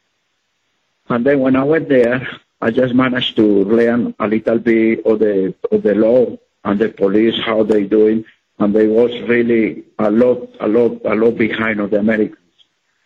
And 1.09 1.25
then 1.27 1.41
when 1.41 1.57
I 1.57 1.65
went 1.65 1.89
there, 1.89 2.29
I 2.61 2.71
just 2.71 2.95
managed 2.95 3.37
to 3.37 3.65
learn 3.65 4.15
a 4.19 4.27
little 4.29 4.59
bit 4.59 5.05
of 5.05 5.19
the 5.19 5.55
of 5.71 5.83
the 5.83 5.95
law 5.95 6.37
and 6.67 6.81
the 6.81 6.89
police 6.89 7.41
how 7.41 7.63
they 7.63 7.85
doing, 7.85 8.25
and 8.59 8.75
they 8.75 8.89
was 8.89 9.13
really 9.29 9.85
a 9.99 10.11
lot, 10.11 10.51
a 10.61 10.67
lot, 10.67 11.01
a 11.05 11.15
lot 11.15 11.39
behind 11.39 11.79
of 11.81 11.91
the 11.93 12.01
Americans. 12.01 12.53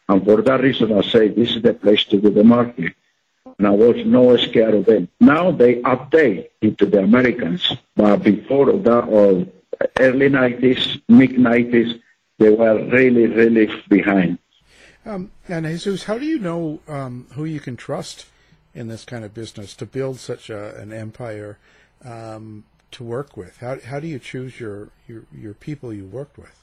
And 0.08 0.24
for 0.24 0.40
that 0.42 0.60
reason, 0.60 0.92
I 0.92 1.02
say 1.02 1.28
this 1.28 1.54
is 1.56 1.62
the 1.62 1.74
place 1.74 2.04
to 2.04 2.20
do 2.20 2.30
the 2.30 2.42
market. 2.42 2.94
And 3.58 3.66
I 3.66 3.70
was 3.70 3.96
no 4.06 4.36
scared 4.38 4.74
of 4.74 4.86
them. 4.86 5.08
Now 5.20 5.50
they 5.50 5.82
update 5.82 6.48
into 6.62 6.86
the 6.86 7.00
Americans, 7.00 7.70
but 7.94 8.16
before 8.22 8.72
that, 8.72 9.04
or 9.04 9.46
early 9.98 10.30
90s, 10.30 11.02
mid 11.08 11.32
90s, 11.32 12.00
they 12.38 12.50
were 12.50 12.82
really, 12.86 13.26
really 13.26 13.70
behind. 13.88 14.38
Um, 15.04 15.30
and 15.48 15.66
Jesus, 15.66 16.04
how 16.04 16.16
do 16.18 16.24
you 16.24 16.38
know 16.38 16.80
um, 16.88 17.26
who 17.34 17.44
you 17.44 17.60
can 17.60 17.76
trust 17.76 18.26
in 18.74 18.88
this 18.88 19.04
kind 19.04 19.24
of 19.24 19.34
business 19.34 19.74
to 19.76 19.84
build 19.84 20.18
such 20.18 20.48
a, 20.48 20.74
an 20.76 20.92
empire? 20.92 21.58
Um, 22.02 22.64
to 22.92 23.04
work 23.04 23.36
with? 23.36 23.58
How 23.58 23.78
how 23.84 24.00
do 24.00 24.06
you 24.06 24.18
choose 24.18 24.60
your 24.60 24.90
your, 25.08 25.24
your 25.32 25.54
people 25.54 25.92
you 25.92 26.06
worked 26.06 26.38
with? 26.38 26.56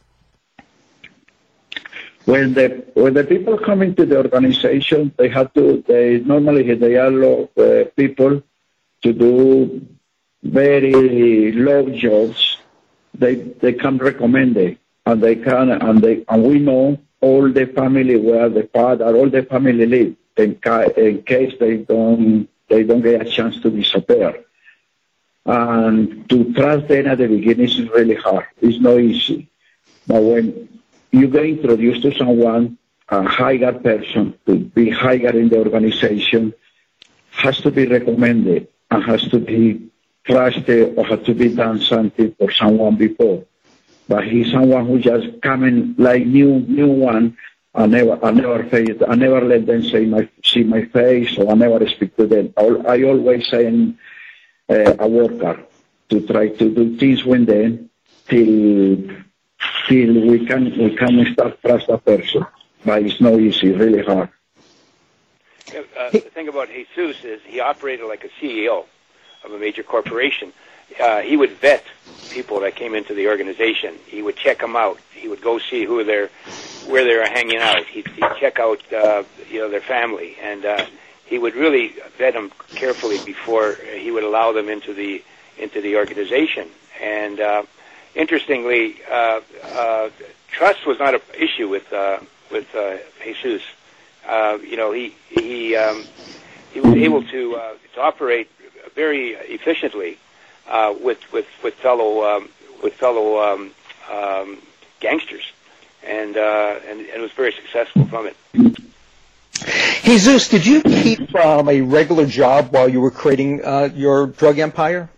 When 2.25 2.53
the 2.53 2.85
when 2.93 3.13
the 3.13 3.23
people 3.23 3.57
come 3.57 3.81
into 3.81 4.05
the 4.05 4.17
organization, 4.17 5.13
they 5.17 5.29
have 5.29 5.53
to. 5.53 5.83
They 5.87 6.19
normally 6.19 6.73
they 6.75 6.95
allow 6.95 7.49
uh, 7.57 7.85
people 7.95 8.43
to 9.03 9.13
do 9.13 9.87
very 10.43 11.51
low 11.53 11.89
jobs. 11.89 12.57
They 13.13 13.35
they 13.35 13.73
can 13.73 13.97
recommend 13.97 14.57
it, 14.57 14.77
and 15.05 15.23
they 15.23 15.35
can 15.35 15.71
and 15.71 16.01
they 16.01 16.25
and 16.27 16.43
we 16.43 16.59
know 16.59 16.99
all 17.21 17.49
the 17.49 17.65
family 17.67 18.17
where 18.17 18.49
the 18.49 18.69
father, 18.73 19.15
all 19.15 19.29
the 19.29 19.43
family 19.43 19.85
live 19.85 20.15
in, 20.37 20.55
ca- 20.55 20.89
in 20.97 21.23
case 21.23 21.53
they 21.59 21.77
don't 21.77 22.47
they 22.69 22.83
don't 22.83 23.01
get 23.01 23.21
a 23.25 23.29
chance 23.29 23.59
to 23.61 23.69
disappear. 23.69 24.43
And 25.47 26.29
to 26.29 26.53
trust 26.53 26.89
them 26.89 27.07
at 27.07 27.19
the 27.19 27.27
beginning 27.27 27.65
is 27.65 27.89
really 27.89 28.15
hard. 28.15 28.45
It's 28.61 28.81
not 28.81 28.99
easy. 28.99 29.49
But 30.05 30.21
when 30.21 30.81
you 31.11 31.27
get 31.27 31.45
introduced 31.45 32.01
to 32.01 32.13
someone, 32.13 32.77
a 33.09 33.23
higher 33.23 33.71
person 33.71 34.37
to 34.45 34.55
be 34.57 34.89
higher 34.89 35.29
in 35.29 35.47
the 35.47 35.57
organization, 35.59 36.53
has 37.31 37.61
to 37.61 37.71
be 37.71 37.87
recommended 37.87 38.67
and 38.91 39.03
has 39.05 39.21
to 39.29 39.39
be 39.39 39.89
trusted 40.25 40.97
or 40.97 41.05
has 41.05 41.23
to 41.23 41.33
be 41.33 41.55
done 41.55 41.79
something 41.79 42.35
for 42.37 42.51
someone 42.51 42.97
before. 42.97 43.45
But 44.09 44.27
he's 44.27 44.51
someone 44.51 44.85
who 44.85 44.99
just 44.99 45.41
coming 45.41 45.95
like 45.97 46.25
new 46.25 46.59
new 46.67 46.87
one. 46.87 47.37
I 47.73 47.85
never 47.85 48.19
I 48.25 48.31
never 48.31 48.63
face 48.65 48.97
I 49.07 49.15
never 49.15 49.41
let 49.41 49.65
them 49.65 49.83
say 49.83 50.05
my 50.05 50.27
see 50.43 50.63
my 50.63 50.83
face 50.85 51.37
or 51.37 51.51
I 51.51 51.53
never 51.53 51.87
speak 51.87 52.17
to 52.17 52.25
them. 52.25 52.53
I, 52.57 52.63
I 52.63 53.03
always 53.03 53.47
say 53.47 53.65
a 54.69 55.07
worker 55.07 55.63
to 56.09 56.27
try 56.27 56.49
to 56.49 56.69
do 56.73 56.97
things 56.97 57.23
with 57.23 57.45
them 57.45 57.89
till 58.27 58.97
till 59.87 60.13
we 60.27 60.45
can 60.45 60.65
we 60.77 60.95
can 60.95 61.33
start 61.33 61.61
trust 61.61 61.89
a 61.89 61.97
person. 61.97 62.45
But 62.85 63.03
it's 63.03 63.19
not 63.19 63.39
easy, 63.39 63.71
really 63.71 64.03
hard. 64.03 64.29
Uh, 65.75 66.11
the 66.11 66.19
thing 66.19 66.47
about 66.47 66.69
Jesus 66.69 67.23
is 67.23 67.41
he 67.45 67.59
operated 67.59 68.05
like 68.07 68.23
a 68.23 68.29
CEO 68.39 68.85
of 69.43 69.51
a 69.51 69.57
major 69.57 69.83
corporation. 69.83 70.53
Uh, 71.01 71.19
he 71.19 71.35
would 71.35 71.51
vet 71.51 71.83
people 72.29 72.61
that 72.61 72.75
came 72.75 72.95
into 72.95 73.13
the 73.13 73.27
organization. 73.27 73.95
He 74.05 74.21
would 74.21 74.37
check 74.37 74.59
them 74.59 74.75
out. 74.75 74.99
He 75.13 75.27
would 75.27 75.41
go 75.41 75.59
see 75.59 75.83
who 75.83 76.03
they're, 76.05 76.29
where 76.87 77.03
they 77.03 77.15
were 77.15 77.27
hanging 77.27 77.59
out. 77.59 77.85
He'd, 77.85 78.07
he'd 78.07 78.35
check 78.39 78.59
out, 78.59 78.81
uh, 78.93 79.23
you 79.49 79.59
know, 79.59 79.69
their 79.69 79.81
family, 79.81 80.37
and 80.41 80.63
uh, 80.63 80.85
he 81.27 81.37
would 81.37 81.55
really 81.55 81.93
vet 82.17 82.33
them 82.33 82.51
carefully 82.69 83.17
before 83.25 83.75
he 83.95 84.11
would 84.11 84.23
allow 84.23 84.51
them 84.51 84.69
into 84.69 84.93
the 84.93 85.23
into 85.57 85.81
the 85.81 85.97
organization. 85.97 86.67
And 87.01 87.39
uh, 87.39 87.63
interestingly, 88.15 88.95
uh, 89.11 89.41
uh, 89.63 90.09
trust 90.49 90.85
was 90.85 90.99
not 90.99 91.13
an 91.13 91.21
issue 91.37 91.67
with 91.67 91.91
uh, 91.93 92.19
with 92.51 92.73
uh, 92.75 92.97
Jesus. 93.23 93.61
Uh, 94.27 94.57
you 94.61 94.77
know, 94.77 94.91
he 94.91 95.15
he 95.29 95.75
um, 95.75 96.05
he 96.73 96.79
was 96.79 96.95
able 96.95 97.23
to 97.23 97.55
uh, 97.55 97.73
to 97.93 98.01
operate 98.01 98.49
very 98.95 99.31
efficiently 99.31 100.17
uh, 100.67 100.93
with 100.99 101.19
with 101.31 101.47
with 101.63 101.73
fellow 101.75 102.23
um, 102.23 102.49
with 102.81 102.93
fellow 102.93 103.39
um, 103.41 103.71
um, 104.11 104.57
gangsters, 104.99 105.51
and, 106.03 106.37
uh, 106.37 106.79
and 106.87 107.01
and 107.01 107.21
was 107.21 107.31
very 107.31 107.51
successful 107.51 108.05
from 108.05 108.27
it. 108.27 108.37
Jesus, 110.07 110.47
did 110.47 110.65
you 110.65 110.81
keep 110.83 111.35
um, 111.35 111.67
a 111.67 111.81
regular 111.81 112.25
job 112.25 112.71
while 112.71 112.87
you 112.87 113.01
were 113.01 113.11
creating 113.11 113.61
uh, 113.61 113.89
your 113.93 114.27
drug 114.27 114.57
empire? 114.57 115.09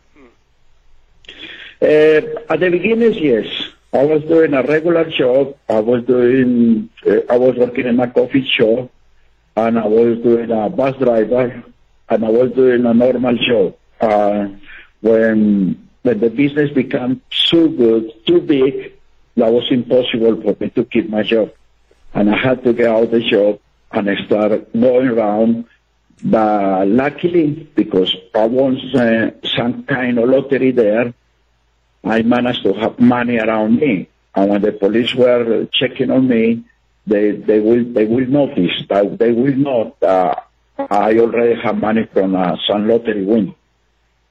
Uh, 1.80 1.86
at 1.86 2.60
the 2.60 2.70
beginning, 2.72 3.14
yes. 3.14 3.46
I 3.94 4.04
was 4.04 4.24
doing 4.24 4.52
a 4.56 4.64
regular 4.64 5.08
job. 5.08 5.56
I 5.70 5.80
was 5.80 6.04
doing, 6.06 6.90
uh, 7.06 7.20
I 7.30 7.38
was 7.38 7.56
working 7.56 7.86
in 7.86 8.00
a 8.00 8.10
coffee 8.10 8.44
shop, 8.58 8.90
and 9.56 9.78
I 9.78 9.86
was 9.86 10.24
doing 10.24 10.50
a 10.50 10.72
bus 10.72 10.98
driver, 10.98 11.64
and 12.10 12.26
I 12.26 12.30
was 12.30 12.52
doing 12.54 12.84
a 12.84 12.94
normal 12.96 13.38
job. 13.38 13.78
Uh, 14.02 14.48
when 15.02 15.88
when 16.02 16.20
the 16.20 16.32
business 16.32 16.72
became 16.72 17.22
so 17.32 17.68
good, 17.68 18.12
too 18.26 18.42
big, 18.42 18.94
that 19.36 19.54
was 19.54 19.68
impossible 19.70 20.42
for 20.42 20.58
me 20.60 20.72
to 20.72 20.84
keep 20.84 21.12
my 21.12 21.22
job, 21.22 21.54
and 22.16 22.28
I 22.34 22.38
had 22.40 22.64
to 22.64 22.74
get 22.74 22.88
out 22.88 23.04
of 23.04 23.12
the 23.12 23.20
job 23.20 23.60
and 23.92 24.10
start 24.26 24.72
going 24.74 25.08
around. 25.08 25.66
But 26.24 26.88
luckily, 26.88 27.70
because 27.76 28.16
I 28.36 28.46
won 28.46 28.78
uh, 28.94 29.32
some 29.56 29.84
kind 29.84 30.20
of 30.20 30.30
lottery 30.30 30.72
there, 30.72 31.14
I 32.04 32.22
managed 32.22 32.64
to 32.64 32.74
have 32.74 33.00
money 33.00 33.38
around 33.38 33.78
me. 33.78 34.10
And 34.36 34.50
when 34.52 34.62
the 34.62 34.72
police 34.74 35.14
were 35.16 35.66
checking 35.74 36.12
on 36.12 36.28
me, 36.28 36.64
they 37.08 37.32
they 37.32 37.60
will 37.60 37.84
they 37.84 38.06
will 38.06 38.28
notice 38.28 38.84
that 38.90 39.18
they 39.18 39.32
will 39.32 39.56
not. 39.56 40.02
Uh, 40.04 40.36
I 40.78 41.18
already 41.18 41.60
have 41.62 41.78
money 41.78 42.08
from 42.14 42.36
uh, 42.36 42.56
some 42.68 42.88
lottery 42.88 43.26
win, 43.26 43.56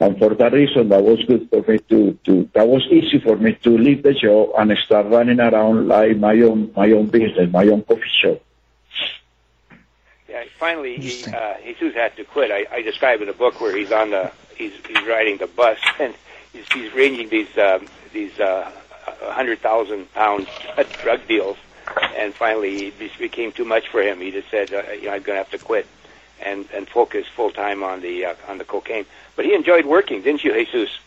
and 0.00 0.18
for 0.18 0.34
that 0.34 0.52
reason, 0.52 0.88
that 0.90 1.02
was 1.02 1.22
good 1.24 1.48
for 1.50 1.62
me 1.70 1.78
to 1.90 2.18
to. 2.24 2.48
That 2.54 2.68
was 2.68 2.86
easy 2.90 3.18
for 3.18 3.36
me 3.36 3.54
to 3.64 3.70
leave 3.76 4.02
the 4.02 4.14
job 4.14 4.50
and 4.56 4.76
start 4.78 5.06
running 5.06 5.40
around 5.40 5.88
like 5.88 6.16
my 6.16 6.40
own 6.40 6.72
my 6.76 6.90
own 6.92 7.06
business, 7.06 7.52
my 7.52 7.66
own 7.66 7.82
coffee 7.82 8.14
shop. 8.22 8.40
Yeah, 10.28 10.44
finally, 10.58 10.98
he, 10.98 11.24
uh, 11.32 11.54
Jesus 11.64 11.94
had 11.94 12.14
to 12.16 12.24
quit. 12.24 12.50
I, 12.50 12.66
I 12.70 12.82
describe 12.82 13.20
in 13.22 13.28
the 13.28 13.32
book 13.32 13.60
where 13.60 13.74
he's 13.74 13.90
on 13.90 14.10
the 14.10 14.30
he's 14.56 14.72
he's 14.86 15.06
riding 15.06 15.38
the 15.38 15.46
bus 15.46 15.78
and 15.98 16.14
he's, 16.52 16.70
he's 16.72 16.92
arranging 16.92 17.28
these 17.30 17.56
um, 17.56 17.86
these 18.12 18.38
uh, 18.38 18.70
hundred 19.22 19.60
thousand 19.60 20.12
pound 20.12 20.46
drug 21.02 21.26
deals, 21.26 21.56
and 22.16 22.34
finally 22.34 22.88
it 22.88 23.18
became 23.18 23.52
too 23.52 23.64
much 23.64 23.88
for 23.88 24.02
him. 24.02 24.20
He 24.20 24.30
just 24.30 24.50
said, 24.50 24.72
uh, 24.72 24.82
you 24.92 25.06
know, 25.06 25.12
I'm 25.14 25.22
going 25.22 25.36
to 25.36 25.44
have 25.44 25.50
to 25.50 25.58
quit 25.58 25.86
and 26.44 26.68
and 26.74 26.86
focus 26.88 27.26
full 27.34 27.50
time 27.50 27.82
on 27.82 28.02
the 28.02 28.26
uh, 28.26 28.34
on 28.48 28.58
the 28.58 28.64
cocaine. 28.64 29.06
But 29.34 29.46
he 29.46 29.54
enjoyed 29.54 29.86
working, 29.86 30.22
didn't 30.22 30.44
you, 30.44 30.52
Jesus? 30.52 30.98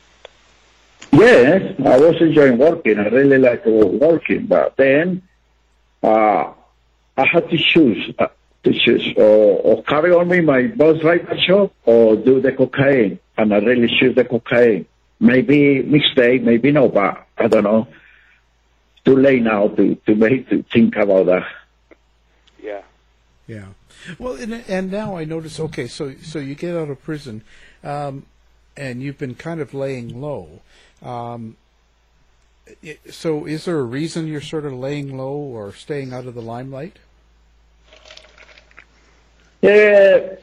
Yes, 1.11 1.75
I 1.85 1.99
was 1.99 2.21
enjoying 2.21 2.57
working. 2.57 2.97
I 2.97 3.07
really 3.07 3.37
like 3.37 3.65
working, 3.65 4.45
but 4.45 4.77
then 4.77 5.21
uh, 6.01 6.53
I 7.17 7.25
had 7.25 7.49
to 7.49 7.57
choose. 7.57 8.13
Uh, 8.17 8.27
to 8.63 8.73
choose 8.73 9.13
or, 9.17 9.59
or 9.59 9.83
carry 9.83 10.11
on 10.11 10.27
with 10.29 10.43
my 10.45 10.67
bus 10.67 10.99
driver 10.99 11.35
job 11.47 11.71
or 11.85 12.15
do 12.15 12.39
the 12.41 12.51
cocaine. 12.51 13.19
And 13.37 13.53
I 13.53 13.57
really 13.57 13.87
choose 13.99 14.15
the 14.15 14.25
cocaine. 14.25 14.85
Maybe 15.19 15.81
mistake, 15.83 16.43
maybe 16.43 16.71
no, 16.71 16.89
but 16.89 17.25
I 17.37 17.47
don't 17.47 17.63
know. 17.63 17.87
Too 19.05 19.15
late 19.15 19.41
now 19.41 19.67
to, 19.69 19.95
to 19.95 20.15
make 20.15 20.49
to 20.49 20.63
think 20.71 20.95
about 20.95 21.25
that. 21.27 21.47
Yeah. 22.61 22.81
Yeah. 23.47 23.65
Well, 24.19 24.35
and, 24.35 24.53
and 24.67 24.91
now 24.91 25.15
I 25.17 25.25
notice. 25.25 25.59
Okay, 25.59 25.87
so 25.87 26.13
so 26.21 26.39
you 26.39 26.55
get 26.55 26.75
out 26.75 26.89
of 26.89 27.01
prison, 27.03 27.43
um, 27.83 28.25
and 28.77 29.01
you've 29.01 29.17
been 29.17 29.35
kind 29.35 29.59
of 29.59 29.73
laying 29.73 30.21
low. 30.21 30.61
Um, 31.01 31.57
it- 32.81 33.13
so, 33.13 33.45
is 33.45 33.65
there 33.65 33.79
a 33.79 33.83
reason 33.83 34.27
you're 34.27 34.41
sort 34.41 34.65
of 34.65 34.73
laying 34.73 35.17
low 35.17 35.33
or 35.33 35.73
staying 35.73 36.13
out 36.13 36.25
of 36.25 36.33
the 36.35 36.41
limelight? 36.41 36.97
Yeah, 39.61 40.35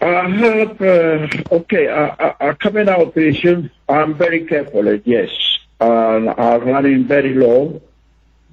I 0.00 0.28
have, 0.28 0.80
uh, 0.82 1.28
okay, 1.52 1.88
I, 1.88 2.34
I, 2.40 2.52
coming 2.54 2.88
out 2.88 3.12
prison, 3.12 3.70
I'm 3.88 4.14
very 4.14 4.46
careful, 4.46 4.88
uh, 4.88 4.98
yes. 5.04 5.30
And 5.80 6.30
I'm 6.30 6.64
running 6.64 7.04
very 7.04 7.34
low. 7.34 7.80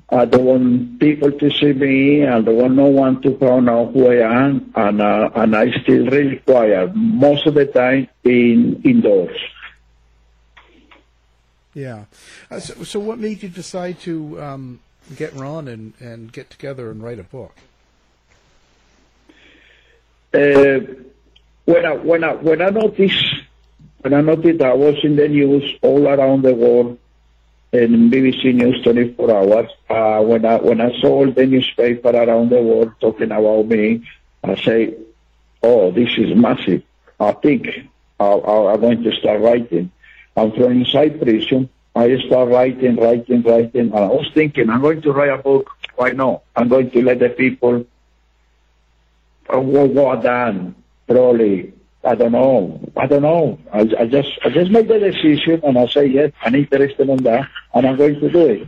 I 0.10 0.26
don't 0.26 0.46
want 0.46 1.00
people 1.00 1.32
to 1.32 1.50
see 1.50 1.74
me. 1.74 2.26
I 2.26 2.40
don't 2.42 2.56
want 2.56 2.76
no 2.76 2.86
one 2.86 3.22
to 3.24 3.36
find 3.40 3.68
out 3.68 3.94
who 3.94 4.08
I 4.08 4.46
am. 4.46 4.72
And, 4.76 5.02
uh, 5.02 5.32
and 5.36 5.56
I 5.56 5.72
still 5.82 6.06
really 6.06 6.38
quiet, 6.38 6.96
most 6.96 7.48
of 7.48 7.56
the 7.56 7.66
time 7.66 8.08
in 8.24 8.82
indoors. 8.84 9.38
Yeah. 11.74 12.06
Uh, 12.50 12.60
so, 12.60 12.84
so, 12.84 13.00
what 13.00 13.18
made 13.18 13.44
you 13.44 13.50
decide 13.50 14.00
to 14.02 14.42
um, 14.42 14.80
get 15.16 15.34
Ron 15.34 15.68
and, 15.68 15.94
and 16.00 16.32
get 16.32 16.50
together 16.50 16.92
and 16.92 17.04
write 17.04 17.20
a 17.20 17.24
book? 17.24 17.56
Uh, 20.36 20.80
when 21.66 21.86
I 21.86 21.94
when 21.96 22.24
I 22.24 22.34
when 22.34 22.62
I 22.62 22.70
noticed 22.70 23.26
when 24.02 24.14
I 24.14 24.22
noticed 24.22 24.62
I 24.62 24.74
was 24.74 24.96
in 25.04 25.16
the 25.16 25.28
news 25.28 25.64
all 25.82 26.08
around 26.08 26.44
the 26.44 26.54
world 26.54 27.00
in 27.72 28.10
BBC 28.12 28.54
News 28.54 28.82
24 28.84 29.32
hours. 29.32 29.70
Uh, 29.90 30.22
when 30.24 30.46
I 30.46 30.58
when 30.58 30.82
I 30.82 30.92
saw 31.00 31.26
the 31.26 31.46
newspaper 31.46 32.10
around 32.10 32.50
the 32.50 32.62
world 32.62 32.92
talking 33.00 33.32
about 33.32 33.68
me, 33.68 34.08
I 34.44 34.56
say, 34.62 34.96
"Oh, 35.64 35.92
this 35.92 36.10
is 36.18 36.36
massive." 36.36 36.84
I 37.20 37.32
think 37.32 37.68
I, 38.20 38.26
I'm 38.26 38.82
going 38.82 39.04
to 39.04 39.12
start 39.14 39.42
writing. 39.42 39.92
And 40.36 40.54
from 40.54 40.72
inside 40.72 41.22
prison, 41.22 41.70
I 41.96 42.18
start 42.28 42.50
writing, 42.50 42.98
writing, 42.98 43.42
writing. 43.44 43.94
And 43.94 43.96
I 43.96 44.08
was 44.08 44.30
thinking, 44.34 44.70
I'm 44.70 44.82
going 44.82 45.02
to 45.02 45.14
write 45.14 45.30
a 45.30 45.38
book. 45.38 45.72
Why 45.96 46.12
not? 46.12 46.44
I'm 46.56 46.68
going 46.68 46.92
to 46.92 47.02
let 47.02 47.20
the 47.20 47.30
people 47.30 47.86
what, 49.50 50.24
done. 50.24 50.76
Probably, 51.08 51.74
I 52.04 52.16
don't 52.16 52.32
know. 52.32 52.80
I 52.96 53.08
don't 53.08 53.22
know. 53.22 53.60
I, 53.72 53.82
I 54.00 54.06
just, 54.06 54.30
I 54.44 54.50
just 54.50 54.72
made 54.72 54.88
the 54.88 55.00
decision 55.00 55.62
and 55.64 55.78
I 55.78 55.88
say, 55.88 56.08
yes, 56.08 56.32
I'm 56.42 56.56
interested 56.56 57.10
in 57.10 57.24
that 57.24 57.48
and 57.74 57.86
I'm 57.86 57.98
going 57.98 58.20
to 58.20 58.30
do 58.30 58.48
it. 58.48 58.68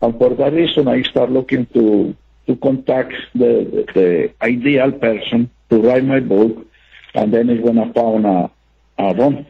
And 0.00 0.16
for 0.18 0.30
that 0.30 0.52
reason, 0.52 0.88
I 0.88 1.02
start 1.02 1.30
looking 1.30 1.66
to, 1.66 2.14
to 2.46 2.56
contact 2.56 3.14
the, 3.34 3.86
the, 3.94 4.00
the 4.00 4.34
ideal 4.42 4.92
person 4.92 5.50
to 5.70 5.80
write 5.80 6.04
my 6.04 6.20
book. 6.20 6.66
And 7.14 7.32
then 7.32 7.50
is 7.50 7.60
when 7.60 7.78
I 7.78 7.92
found 7.92 8.26
a, 8.26 8.50
a. 8.98 9.44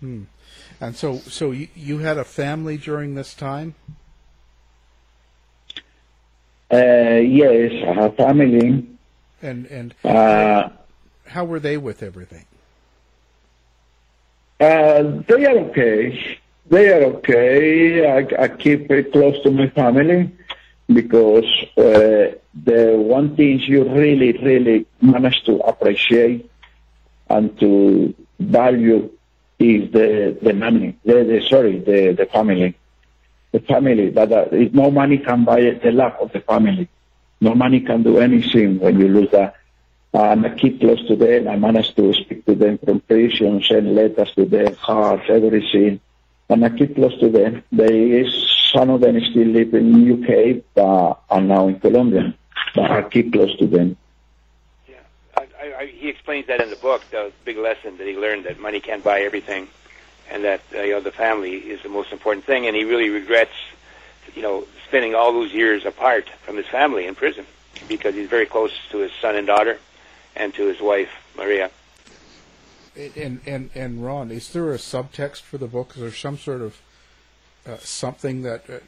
Hmm. 0.00 0.24
And 0.80 0.94
so, 0.94 1.16
so 1.18 1.52
you, 1.52 1.68
you 1.74 1.98
had 1.98 2.18
a 2.18 2.24
family 2.24 2.76
during 2.76 3.14
this 3.14 3.34
time? 3.34 3.74
Uh, 6.70 7.22
yes, 7.22 7.72
I 7.88 7.92
have 7.92 8.16
family. 8.16 8.86
And 9.46 9.66
and 9.66 9.94
Uh, 10.04 10.68
how 11.34 11.44
were 11.44 11.60
they 11.60 11.76
with 11.76 12.02
everything? 12.02 12.46
Uh, 14.58 15.02
they 15.28 15.44
are 15.46 15.58
okay. 15.66 16.38
They 16.68 16.86
are 16.94 17.04
okay. 17.14 18.10
I, 18.16 18.44
I 18.44 18.48
keep 18.48 18.90
it 18.90 19.12
close 19.12 19.40
to 19.44 19.50
my 19.50 19.68
family 19.68 20.32
because 20.92 21.48
uh, 21.78 22.34
the 22.70 22.96
one 22.96 23.36
thing 23.36 23.60
you 23.60 23.84
really, 23.84 24.32
really 24.32 24.86
manage 25.00 25.44
to 25.44 25.54
appreciate 25.72 26.50
and 27.28 27.56
to 27.60 27.70
value 28.40 29.10
is 29.58 29.92
the 29.92 30.36
the 30.42 30.54
money. 30.54 30.96
The, 31.04 31.16
the 31.30 31.38
sorry, 31.48 31.78
the 31.78 32.00
the 32.20 32.26
family. 32.26 32.74
The 33.52 33.60
family. 33.60 34.10
That 34.10 34.32
uh, 34.32 34.46
no 34.72 34.90
money 34.90 35.18
can 35.18 35.44
buy 35.44 35.60
the 35.84 35.92
love 35.92 36.14
of 36.20 36.32
the 36.32 36.40
family. 36.40 36.88
No 37.46 37.54
money 37.54 37.78
can 37.78 38.02
do 38.02 38.18
anything 38.18 38.80
when 38.80 38.98
you 38.98 39.06
lose 39.06 39.30
that. 39.30 39.54
And 40.12 40.44
I 40.44 40.50
keep 40.56 40.80
close 40.80 41.06
to 41.06 41.14
them. 41.14 41.46
I 41.46 41.54
manage 41.54 41.94
to 41.94 42.12
speak 42.12 42.44
to 42.46 42.56
them 42.56 42.76
from 42.78 42.98
prison, 43.00 43.62
send 43.62 43.94
letters 43.94 44.32
to 44.34 44.46
them, 44.46 44.74
cards, 44.74 45.22
everything. 45.28 46.00
And 46.48 46.64
I 46.64 46.70
keep 46.70 46.96
close 46.96 47.16
to 47.20 47.28
them. 47.28 47.62
They, 47.70 48.28
some 48.72 48.90
of 48.90 49.00
them 49.00 49.20
still 49.30 49.46
live 49.46 49.74
in 49.74 49.86
the 49.92 50.04
UK, 50.14 50.64
but 50.74 51.20
are 51.30 51.40
now 51.40 51.68
in 51.68 51.78
Colombia. 51.78 52.34
But 52.74 52.90
I 52.90 53.02
keep 53.02 53.32
close 53.32 53.56
to 53.58 53.66
them. 53.68 53.96
I, 55.36 55.46
I, 55.78 55.86
he 55.86 56.08
explains 56.08 56.48
that 56.48 56.60
in 56.60 56.70
the 56.70 56.82
book, 56.88 57.02
the 57.12 57.30
big 57.44 57.58
lesson 57.58 57.96
that 57.98 58.06
he 58.08 58.16
learned 58.16 58.46
that 58.46 58.58
money 58.58 58.80
can't 58.80 59.04
buy 59.04 59.20
everything, 59.20 59.68
and 60.30 60.42
that 60.42 60.62
uh, 60.74 60.80
you 60.80 60.92
know 60.94 61.00
the 61.00 61.12
family 61.12 61.56
is 61.58 61.80
the 61.82 61.90
most 61.90 62.10
important 62.10 62.44
thing, 62.44 62.66
and 62.66 62.74
he 62.74 62.84
really 62.84 63.10
regrets, 63.10 63.56
you 64.36 64.42
know, 64.42 64.66
spending 64.86 65.14
all 65.14 65.32
those 65.32 65.52
years 65.52 65.84
apart 65.84 66.28
from 66.44 66.56
his 66.56 66.66
family 66.66 67.06
in 67.06 67.16
prison 67.16 67.44
because 67.88 68.14
he's 68.14 68.28
very 68.28 68.46
close 68.46 68.72
to 68.90 68.98
his 68.98 69.10
son 69.20 69.34
and 69.34 69.46
daughter, 69.46 69.78
and 70.36 70.54
to 70.54 70.66
his 70.66 70.80
wife 70.80 71.10
Maria. 71.36 71.70
and 72.94 73.40
and 73.46 73.70
and 73.74 74.04
Ron, 74.04 74.30
is 74.30 74.52
there 74.52 74.70
a 74.72 74.76
subtext 74.76 75.40
for 75.40 75.58
the 75.58 75.66
book? 75.66 75.92
Is 75.96 76.02
there 76.02 76.12
some 76.12 76.38
sort 76.38 76.60
of 76.60 76.80
uh, 77.66 77.78
something 77.78 78.42
that 78.42 78.68
uh, 78.70 78.78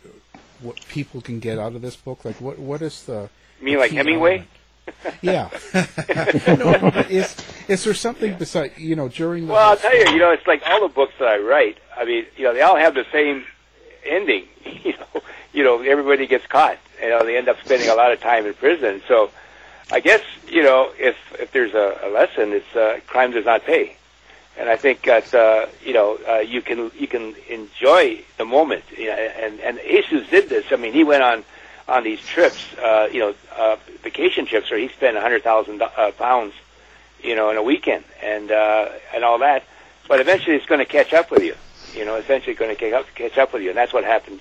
what 0.61 0.77
people 0.89 1.21
can 1.21 1.41
get 1.41 1.59
out 1.59 1.75
of 1.75 1.83
this 1.83 1.97
book? 1.97 2.25
Like 2.25 2.41
what 2.41 2.59
what 2.59 2.83
is 2.83 3.05
the? 3.05 3.29
You 3.61 3.67
mean 3.67 3.79
like 3.79 3.91
Hemingway? 3.91 4.47
yeah. 5.21 5.49
no, 6.47 6.73
is 7.11 7.37
is 7.69 7.85
there 7.85 7.95
something 7.95 8.35
beside 8.35 8.73
you 8.79 8.97
know 8.97 9.09
during 9.09 9.47
the? 9.47 9.53
Well, 9.53 9.71
I'll 9.71 9.77
tell 9.77 9.97
you, 9.97 10.13
you 10.13 10.19
know, 10.19 10.31
it's 10.31 10.47
like 10.47 10.63
all 10.67 10.87
the 10.87 10.95
books 10.95 11.15
that 11.19 11.29
I 11.29 11.39
write. 11.39 11.79
I 11.97 12.05
mean, 12.05 12.27
you 12.37 12.45
know, 12.45 12.55
they 12.55 12.63
all 12.63 12.77
have 12.77 12.95
the 12.95 13.07
same 13.13 13.45
ending. 14.05 14.47
You 14.85 14.93
know, 14.93 15.23
you 15.53 15.65
know, 15.65 15.81
everybody 15.83 16.27
gets 16.27 16.47
caught. 16.47 16.79
You 17.03 17.11
know, 17.11 17.25
they 17.25 17.37
end 17.37 17.49
up 17.49 17.59
spending 17.65 17.89
a 17.89 17.95
lot 17.95 18.13
of 18.13 18.21
time 18.21 18.47
in 18.47 18.55
prison. 18.55 19.03
So, 19.09 19.31
I 19.91 20.01
guess 20.01 20.23
you 20.49 20.63
know, 20.63 20.93
if 20.99 21.17
if 21.39 21.53
there's 21.53 21.75
a, 21.75 22.01
a 22.05 22.09
lesson, 22.11 22.53
it's 22.53 22.77
uh, 22.77 23.01
crime 23.07 23.33
does 23.33 23.45
not 23.45 23.65
pay. 23.65 23.97
And 24.59 24.69
I 24.69 24.77
think 24.77 25.03
that 25.03 25.33
uh, 25.33 25.67
you 25.85 25.93
know 25.93 26.19
uh, 26.29 26.39
you 26.39 26.61
can 26.63 26.91
you 26.99 27.07
can 27.07 27.35
enjoy 27.49 28.23
the 28.37 28.45
moment. 28.45 28.85
You 28.97 29.07
know, 29.07 29.13
and 29.15 29.61
and 29.61 29.79
Jesus 29.79 30.29
did 30.29 30.49
this. 30.49 30.67
I 30.73 30.77
mean, 30.77 30.93
he 30.93 31.05
went 31.05 31.23
on 31.23 31.45
on 31.89 32.05
these 32.05 32.21
trips, 32.21 32.63
uh, 32.77 33.09
you 33.11 33.19
know, 33.19 33.35
uh, 33.57 33.77
vacation 34.03 34.45
trips 34.45 34.71
where 34.71 34.79
he 34.79 34.89
spent 34.89 35.17
a 35.17 35.21
hundred 35.21 35.43
thousand 35.43 35.81
uh, 35.81 36.13
pounds, 36.13 36.53
you 37.23 37.35
know, 37.35 37.51
in 37.51 37.57
a 37.57 37.63
weekend 37.63 38.05
and 38.23 38.51
uh, 38.51 38.91
and 39.15 39.25
all 39.25 39.39
that. 39.39 39.65
But 40.07 40.21
eventually, 40.21 40.57
it's 40.57 40.67
going 40.67 40.81
to 40.81 40.87
catch 40.87 41.13
up 41.13 41.31
with 41.31 41.43
you. 41.43 41.55
You 41.95 42.05
know, 42.05 42.17
eventually, 42.17 42.55
going 42.55 42.75
to 42.75 42.77
catch 42.77 42.93
up, 42.93 43.07
catch 43.15 43.39
up 43.39 43.53
with 43.53 43.63
you, 43.63 43.71
and 43.71 43.79
that's 43.79 43.93
what 43.93 44.05
happened. 44.05 44.41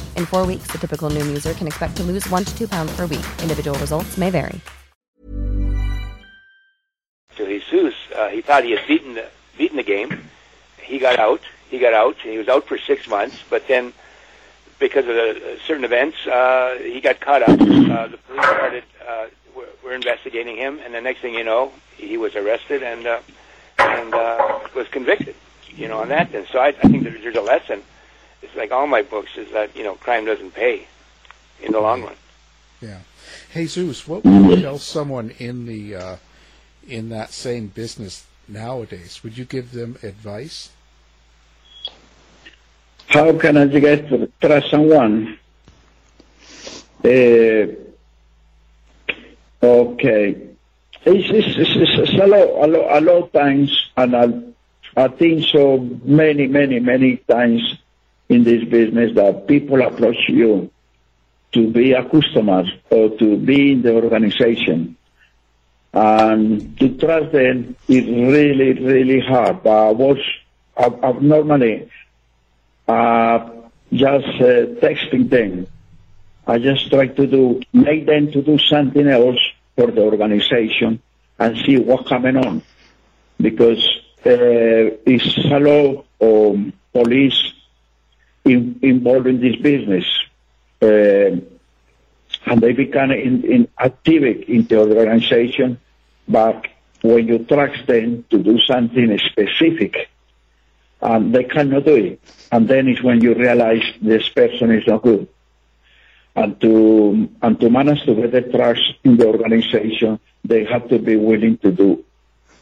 In 0.17 0.25
four 0.25 0.47
weeks, 0.47 0.71
the 0.71 0.79
typical 0.79 1.11
Noom 1.11 1.27
user 1.27 1.53
can 1.53 1.67
expect 1.67 1.95
to 1.97 2.03
lose 2.03 2.27
one 2.29 2.43
to 2.43 2.57
two 2.57 2.67
pounds 2.67 2.95
per 2.95 3.05
week. 3.05 3.25
Individual 3.41 3.77
results 3.77 4.17
may 4.17 4.31
vary. 4.31 4.59
to 7.35 7.45
Jesus, 7.45 7.95
uh, 8.15 8.27
he 8.29 8.41
thought 8.41 8.63
he 8.63 8.71
had 8.71 8.85
beaten 8.87 9.13
the, 9.15 9.25
beaten 9.57 9.77
the 9.77 9.83
game. 9.83 10.29
He 10.81 10.99
got 10.99 11.19
out. 11.19 11.41
He 11.69 11.79
got 11.79 11.93
out. 11.93 12.17
He 12.17 12.37
was 12.37 12.47
out 12.47 12.67
for 12.67 12.77
six 12.77 13.07
months, 13.07 13.37
but 13.49 13.67
then 13.67 13.93
because 14.79 15.07
of 15.07 15.15
the, 15.15 15.29
uh, 15.31 15.59
certain 15.65 15.85
events, 15.85 16.17
uh, 16.27 16.77
he 16.81 16.99
got 16.99 17.19
caught 17.19 17.43
up. 17.43 17.49
Uh, 17.49 18.07
the 18.07 18.17
police 18.27 18.43
started 18.43 18.83
uh, 19.07 19.25
were, 19.55 19.69
were 19.83 19.93
investigating 19.93 20.57
him, 20.57 20.79
and 20.83 20.93
the 20.93 21.01
next 21.01 21.21
thing 21.21 21.33
you 21.33 21.43
know, 21.43 21.71
he 21.95 22.17
was 22.17 22.35
arrested 22.35 22.83
and 22.83 23.07
uh, 23.07 23.19
and 23.79 24.13
uh, 24.13 24.59
was 24.75 24.87
convicted. 24.89 25.35
You 25.73 25.87
know, 25.87 25.99
on 25.99 26.09
that. 26.09 26.35
And 26.35 26.45
so 26.47 26.59
I, 26.59 26.67
I 26.67 26.89
think 26.89 27.03
there's, 27.03 27.21
there's 27.21 27.35
a 27.37 27.41
lesson. 27.41 27.81
It's 28.41 28.55
like 28.55 28.71
all 28.71 28.87
my 28.87 29.01
books 29.01 29.31
is 29.37 29.51
that 29.51 29.75
you 29.75 29.83
know 29.83 29.95
crime 29.95 30.25
doesn't 30.25 30.53
pay 30.53 30.87
in 31.61 31.71
the 31.71 31.79
long 31.79 32.03
run. 32.03 32.15
Yeah. 32.81 32.99
Hey 33.49 33.67
Jesus, 33.67 34.07
what 34.07 34.23
would 34.23 34.57
you 34.57 34.61
tell 34.61 34.79
someone 34.79 35.31
in 35.37 35.65
the 35.65 35.95
uh, 35.95 36.15
in 36.87 37.09
that 37.09 37.31
same 37.31 37.67
business 37.67 38.25
nowadays? 38.47 39.23
Would 39.23 39.37
you 39.37 39.45
give 39.45 39.71
them 39.71 39.97
advice? 40.03 40.71
How 43.07 43.37
can 43.37 43.57
I 43.57 43.67
get 43.67 44.07
to 44.09 44.31
trust 44.39 44.71
someone? 44.71 45.37
Uh, 47.03 47.67
okay. 49.61 50.47
It's, 51.03 51.29
it's, 51.29 51.57
it's, 51.57 52.09
it's 52.09 52.13
a, 52.13 52.27
lot, 52.27 52.47
a, 52.47 52.67
lot, 52.67 52.97
a 52.97 53.01
lot 53.01 53.23
of 53.23 53.31
times, 53.33 53.89
and 53.97 54.15
I, 54.15 55.03
I 55.03 55.07
think 55.09 55.45
so 55.47 55.79
many, 56.05 56.47
many, 56.47 56.79
many 56.79 57.17
times 57.17 57.80
in 58.31 58.43
this 58.43 58.63
business 58.63 59.13
that 59.15 59.45
people 59.47 59.81
approach 59.81 60.21
you 60.29 60.71
to 61.51 61.61
be 61.69 61.91
a 61.91 62.03
customer 62.15 62.63
or 62.89 63.09
to 63.17 63.37
be 63.37 63.73
in 63.73 63.81
the 63.81 63.93
organization. 63.93 64.95
And 65.93 66.79
to 66.79 66.97
trust 66.97 67.33
them 67.33 67.75
is 67.89 68.05
really, 68.07 68.71
really 68.91 69.19
hard. 69.19 69.67
I 69.67 69.91
was 69.91 70.19
I, 70.77 70.85
I 70.85 71.11
normally 71.19 71.91
uh, 72.87 73.39
just 73.91 74.33
uh, 74.39 74.79
texting 74.85 75.29
them. 75.29 75.67
I 76.47 76.57
just 76.59 76.89
try 76.89 77.07
to 77.07 77.27
do 77.27 77.61
make 77.73 78.05
them 78.05 78.31
to 78.31 78.41
do 78.41 78.57
something 78.57 79.07
else 79.07 79.41
for 79.75 79.91
the 79.91 80.01
organization 80.01 81.01
and 81.37 81.57
see 81.65 81.77
what's 81.77 82.07
coming 82.07 82.37
on, 82.37 82.61
because 83.39 83.83
uh, 84.25 84.95
it's 85.05 85.37
lot 85.59 86.05
of 86.21 86.71
police 86.93 87.53
in, 88.45 88.79
involved 88.81 89.27
in 89.27 89.39
this 89.39 89.55
business. 89.57 90.05
Uh, 90.81 91.41
and 92.45 92.59
they 92.59 92.71
become 92.71 93.11
in, 93.11 93.43
in 93.43 93.67
active 93.77 94.23
in 94.23 94.65
the 94.65 94.79
organization, 94.79 95.79
but 96.27 96.67
when 97.01 97.27
you 97.27 97.39
trust 97.39 97.85
them 97.87 98.25
to 98.29 98.39
do 98.39 98.59
something 98.59 99.19
specific, 99.19 100.09
um, 101.01 101.31
they 101.31 101.43
cannot 101.43 101.85
do 101.85 101.95
it. 101.95 102.19
And 102.51 102.67
then 102.67 102.87
it's 102.87 103.01
when 103.01 103.21
you 103.21 103.33
realize 103.33 103.83
this 104.01 104.27
person 104.29 104.71
is 104.71 104.85
not 104.87 105.03
good. 105.03 105.27
And 106.35 106.59
to, 106.61 107.29
and 107.41 107.59
to 107.59 107.69
manage 107.69 108.03
to 108.05 108.15
get 108.15 108.31
the 108.31 108.41
trust 108.41 108.93
in 109.03 109.17
the 109.17 109.27
organization, 109.27 110.19
they 110.45 110.63
have 110.65 110.87
to 110.89 110.99
be 110.99 111.15
willing 111.15 111.57
to 111.59 111.71
do 111.71 112.05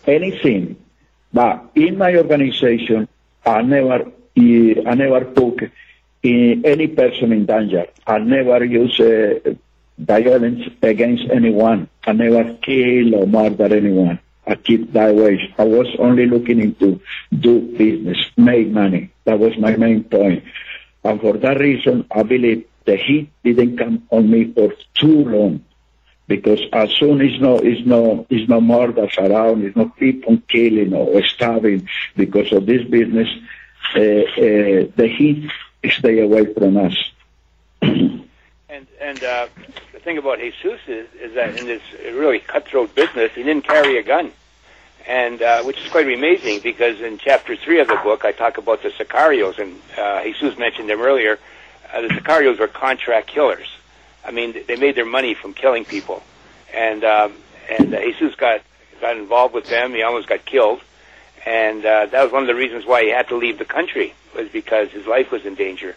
anything. 0.08 0.76
But 1.32 1.72
in 1.76 1.98
my 1.98 2.16
organization, 2.16 3.08
I 3.46 3.62
never, 3.62 4.12
I 4.88 4.96
never 4.96 5.26
put 5.26 5.72
any 6.24 6.88
person 6.88 7.32
in 7.32 7.46
danger. 7.46 7.88
I 8.06 8.20
never 8.20 8.64
use 8.64 9.00
uh, 9.00 9.54
violence 9.98 10.64
against 10.82 11.24
anyone. 11.32 11.90
I 12.06 12.14
never 12.14 12.54
kill 12.56 13.16
or 13.16 13.28
murder 13.28 13.74
anyone. 13.76 14.20
I 14.48 14.56
keep 14.56 14.94
that 14.94 15.14
way. 15.16 15.54
I 15.58 15.64
was 15.64 15.88
only 16.00 16.26
looking 16.26 16.60
into 16.60 17.00
do 17.38 17.62
business, 17.78 18.18
make 18.36 18.70
money. 18.70 19.12
That 19.26 19.40
was 19.40 19.58
my 19.58 19.76
main 19.76 20.04
point. 20.06 20.44
And 21.04 21.22
for 21.22 21.34
that 21.34 21.60
reason, 21.60 22.06
I 22.12 22.24
believe 22.24 22.66
the 22.86 22.96
heat 22.96 23.30
didn't 23.44 23.78
come 23.78 24.08
on 24.10 24.30
me 24.30 24.52
for 24.52 24.74
too 24.96 25.24
long. 25.26 25.64
Because 26.28 26.62
as 26.74 26.92
soon 26.92 27.22
as 27.22 27.40
no, 27.42 27.60
is 27.60 27.86
no, 27.86 28.26
is 28.30 28.48
no 28.48 28.62
murders 28.62 29.16
around, 29.18 29.64
is 29.66 29.76
no 29.76 29.90
people 29.90 30.38
killing 30.48 30.94
or 30.94 31.24
stabbing 31.24 31.88
because 32.16 32.52
of 32.52 32.66
this 32.66 32.84
business, 32.88 33.28
the 33.94 35.08
heat 35.08 35.52
stay 35.92 36.20
away 36.20 36.54
from 36.54 36.78
us. 36.78 37.12
and 37.82 38.28
and 39.00 39.24
uh, 39.24 39.48
the 39.94 40.00
thing 40.00 40.18
about 40.18 40.40
Jesus 40.40 40.80
is, 40.88 41.08
is 41.20 41.34
that 41.36 41.58
in 41.58 41.66
this 41.66 41.82
really 42.04 42.40
cutthroat 42.40 42.94
business, 42.96 43.32
he 43.34 43.44
didn't 43.44 43.68
carry 43.68 43.98
a 43.98 44.04
gun, 44.04 44.32
and 45.08 45.42
uh, 45.42 45.64
which 45.64 45.80
is 45.80 45.90
quite 45.90 46.12
amazing 46.12 46.60
because 46.62 47.02
in 47.02 47.18
chapter 47.18 47.56
three 47.56 47.80
of 47.80 47.88
the 47.88 48.00
book, 48.04 48.26
I 48.26 48.32
talk 48.32 48.58
about 48.58 48.84
the 48.84 48.90
sicarios, 48.90 49.60
and 49.60 49.80
uh, 49.98 50.24
Jesus 50.24 50.58
mentioned 50.58 50.90
them 50.90 51.02
earlier. 51.02 51.40
Uh, 51.92 52.02
the 52.02 52.10
sicarios 52.10 52.60
were 52.60 52.68
contract 52.68 53.28
killers. 53.28 53.68
I 54.24 54.32
mean, 54.32 54.56
they 54.68 54.76
made 54.76 54.96
their 54.96 55.06
money 55.06 55.34
from 55.34 55.54
killing 55.54 55.86
people, 55.86 56.22
and 56.74 57.04
um, 57.04 57.34
and 57.70 57.94
uh, 57.94 58.02
Jesus 58.02 58.36
got 58.36 58.62
got 59.02 59.18
involved 59.18 59.54
with 59.54 59.70
them. 59.70 59.94
He 59.94 60.04
almost 60.04 60.28
got 60.28 60.46
killed, 60.46 60.82
and 61.46 61.86
uh, 61.86 62.06
that 62.08 62.24
was 62.24 62.32
one 62.32 62.44
of 62.44 62.48
the 62.48 62.56
reasons 62.56 62.86
why 62.86 63.04
he 63.04 63.10
had 63.10 63.28
to 63.30 63.36
leave 63.36 63.58
the 63.58 63.66
country 63.66 64.14
was 64.36 64.50
because 64.50 64.90
his 64.90 65.06
life 65.06 65.32
was 65.32 65.46
in 65.46 65.56
danger 65.56 65.96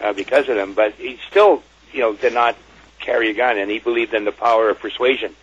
uh, 0.00 0.12
because 0.12 0.48
of 0.48 0.56
them. 0.56 0.74
But 0.74 0.94
he 0.94 1.18
still, 1.28 1.62
you 1.92 2.00
know, 2.00 2.14
did 2.14 2.34
not 2.34 2.56
carry 2.98 3.30
a 3.30 3.34
gun, 3.34 3.58
and 3.58 3.70
he 3.70 3.78
believed 3.78 4.14
in 4.14 4.24
the 4.24 4.32
power 4.32 4.70
of 4.70 4.78
persuasion. 4.78 5.34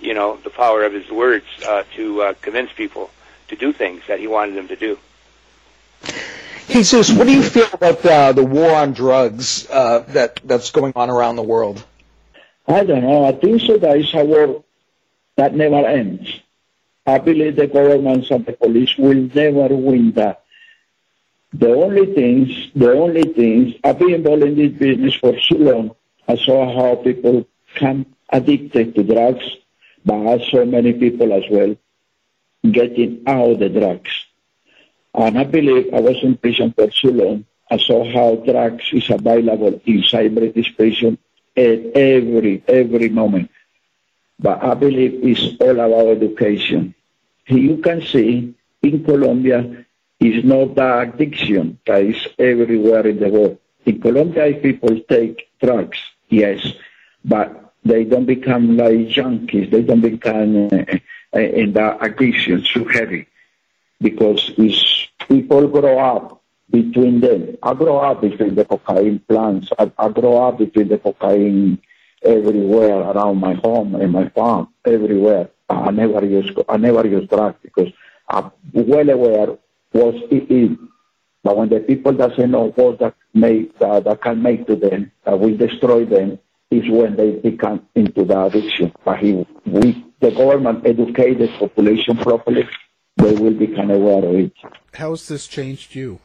You 0.00 0.14
know, 0.14 0.36
the 0.36 0.50
power 0.50 0.84
of 0.84 0.92
his 0.92 1.08
words 1.10 1.46
uh, 1.66 1.84
to 1.96 2.22
uh, 2.22 2.34
convince 2.40 2.72
people 2.72 3.10
to 3.48 3.56
do 3.56 3.72
things 3.72 4.02
that 4.08 4.18
he 4.18 4.26
wanted 4.26 4.56
them 4.56 4.68
to 4.68 4.76
do. 4.76 4.98
Jesus, 6.68 7.12
what 7.12 7.26
do 7.26 7.32
you 7.32 7.42
feel 7.42 7.68
about 7.72 8.04
uh, 8.04 8.32
the 8.32 8.44
war 8.44 8.74
on 8.74 8.92
drugs 8.92 9.68
uh, 9.70 10.00
that 10.08 10.40
that's 10.44 10.70
going 10.70 10.92
on 10.96 11.10
around 11.10 11.36
the 11.36 11.42
world? 11.42 11.84
I 12.66 12.84
don't 12.84 13.02
know. 13.02 13.26
I 13.26 13.32
think 13.32 13.60
so. 13.60 13.76
That 13.76 13.98
is 13.98 14.12
a 14.14 14.24
war 14.24 14.64
that 15.36 15.54
never 15.54 15.86
ends. 15.86 16.40
I 17.06 17.18
believe 17.18 17.56
the 17.56 17.66
governments 17.66 18.30
and 18.30 18.46
the 18.46 18.52
police 18.52 18.96
will 18.96 19.28
never 19.34 19.74
win 19.74 20.12
that. 20.12 20.44
The 21.52 21.74
only 21.74 22.14
things, 22.14 22.70
the 22.74 22.92
only 22.92 23.24
things, 23.24 23.74
I've 23.84 23.98
been 23.98 24.14
involved 24.14 24.44
in 24.44 24.56
this 24.56 24.72
business 24.72 25.14
for 25.14 25.38
so 25.40 25.56
long. 25.56 25.94
I 26.28 26.36
saw 26.36 26.74
how 26.74 26.96
people 26.96 27.46
become 27.74 28.06
addicted 28.30 28.94
to 28.94 29.02
drugs, 29.02 29.44
but 30.04 30.26
I 30.26 30.38
saw 30.48 30.64
many 30.64 30.92
people 30.92 31.32
as 31.32 31.44
well 31.50 31.76
getting 32.70 33.22
out 33.26 33.58
the 33.58 33.68
drugs. 33.68 34.10
And 35.14 35.38
I 35.38 35.44
believe 35.44 35.92
I 35.92 36.00
was 36.00 36.22
in 36.22 36.36
prison 36.36 36.72
for 36.72 36.90
so 36.90 37.08
long. 37.08 37.44
I 37.70 37.78
saw 37.78 38.04
how 38.10 38.36
drugs 38.36 38.84
is 38.92 39.10
available 39.10 39.80
inside 39.84 40.34
British 40.34 40.74
prison 40.76 41.18
at 41.56 41.80
every, 41.96 42.62
every 42.66 43.08
moment. 43.08 43.50
But 44.42 44.62
I 44.62 44.74
believe 44.74 45.20
it's 45.22 45.56
all 45.60 45.78
about 45.78 46.08
education. 46.16 46.94
You 47.46 47.78
can 47.78 48.02
see 48.02 48.54
in 48.82 49.04
Colombia, 49.04 49.86
it's 50.18 50.44
not 50.44 50.74
the 50.74 51.00
addiction 51.00 51.78
that 51.86 52.02
is 52.02 52.28
everywhere 52.38 53.06
in 53.06 53.20
the 53.20 53.28
world. 53.28 53.58
In 53.86 54.00
Colombia, 54.00 54.54
people 54.60 55.00
take 55.08 55.48
drugs, 55.60 55.98
yes, 56.28 56.60
but 57.24 57.72
they 57.84 58.04
don't 58.04 58.26
become 58.26 58.76
like 58.76 59.08
junkies. 59.08 59.70
They 59.70 59.82
don't 59.82 60.00
become 60.00 60.70
uh, 61.34 61.38
in 61.38 61.72
the 61.72 61.98
addiction 62.00 62.64
too 62.64 62.84
heavy 62.84 63.26
because 64.00 64.52
it's 64.58 65.08
people 65.28 65.66
grow 65.68 65.98
up 65.98 66.42
between 66.70 67.20
them. 67.20 67.56
I 67.62 67.74
grow 67.74 67.98
up 67.98 68.20
between 68.20 68.54
the 68.54 68.64
cocaine 68.64 69.18
plants. 69.28 69.68
I, 69.78 69.90
I 69.98 70.08
grow 70.08 70.48
up 70.48 70.58
between 70.58 70.88
the 70.88 70.98
cocaine 70.98 71.78
everywhere 72.24 73.00
around 73.00 73.38
my 73.38 73.54
home 73.54 73.94
and 73.94 74.12
my 74.12 74.28
farm, 74.30 74.68
everywhere. 74.84 75.50
I 75.68 75.90
never 75.90 76.24
use 76.24 76.50
I 76.68 76.76
never 76.76 77.06
use 77.06 77.28
drugs 77.28 77.58
because 77.62 77.92
I'm 78.28 78.50
well 78.72 79.08
aware 79.08 79.56
what 79.92 80.14
it 80.30 80.50
is. 80.50 80.76
But 81.42 81.56
when 81.56 81.68
the 81.70 81.80
people 81.80 82.12
doesn't 82.12 82.50
know 82.50 82.68
what 82.70 82.98
that 83.00 83.14
make 83.34 83.78
that, 83.78 84.04
that 84.04 84.22
can 84.22 84.42
make 84.42 84.66
to 84.66 84.76
them, 84.76 85.10
that 85.24 85.38
will 85.38 85.56
destroy 85.56 86.04
them, 86.04 86.38
is 86.70 86.88
when 86.88 87.16
they 87.16 87.32
become 87.32 87.86
into 87.94 88.24
the 88.24 88.44
addiction. 88.44 88.92
But 89.04 89.22
if 89.22 89.46
we, 89.66 90.04
the 90.20 90.30
government 90.30 90.86
educate 90.86 91.38
the 91.38 91.48
population 91.58 92.16
properly, 92.16 92.68
they 93.16 93.34
will 93.34 93.54
become 93.54 93.90
aware 93.90 94.24
of 94.24 94.34
it. 94.36 94.52
How 94.94 95.10
has 95.10 95.28
this 95.28 95.46
changed 95.46 95.94
you? 95.94 96.20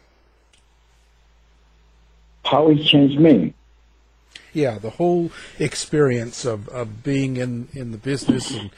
How 2.45 2.69
it 2.69 2.83
changed 2.83 3.19
me? 3.19 3.53
Yeah, 4.57 4.79
the 4.79 4.89
whole 4.89 5.29
experience 5.59 6.43
of, 6.43 6.67
of 6.69 7.03
being 7.03 7.37
in, 7.37 7.67
in 7.73 7.91
the 7.91 7.97
business 7.99 8.49
and 8.49 8.71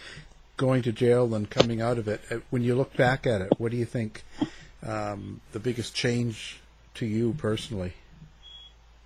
going 0.58 0.82
to 0.82 0.92
jail 0.92 1.34
and 1.34 1.50
coming 1.50 1.80
out 1.80 1.98
of 1.98 2.10
it. 2.10 2.20
Uh, 2.30 2.40
when 2.50 2.64
you 2.64 2.76
look 2.76 2.98
back 2.98 3.26
at 3.26 3.40
it, 3.40 3.54
what 3.58 3.72
do 3.72 3.78
you 3.78 3.86
think 3.86 4.26
um, 4.86 5.40
the 5.54 5.60
biggest 5.60 5.96
change 5.96 6.60
to 6.96 7.06
you 7.06 7.34
personally? 7.38 7.94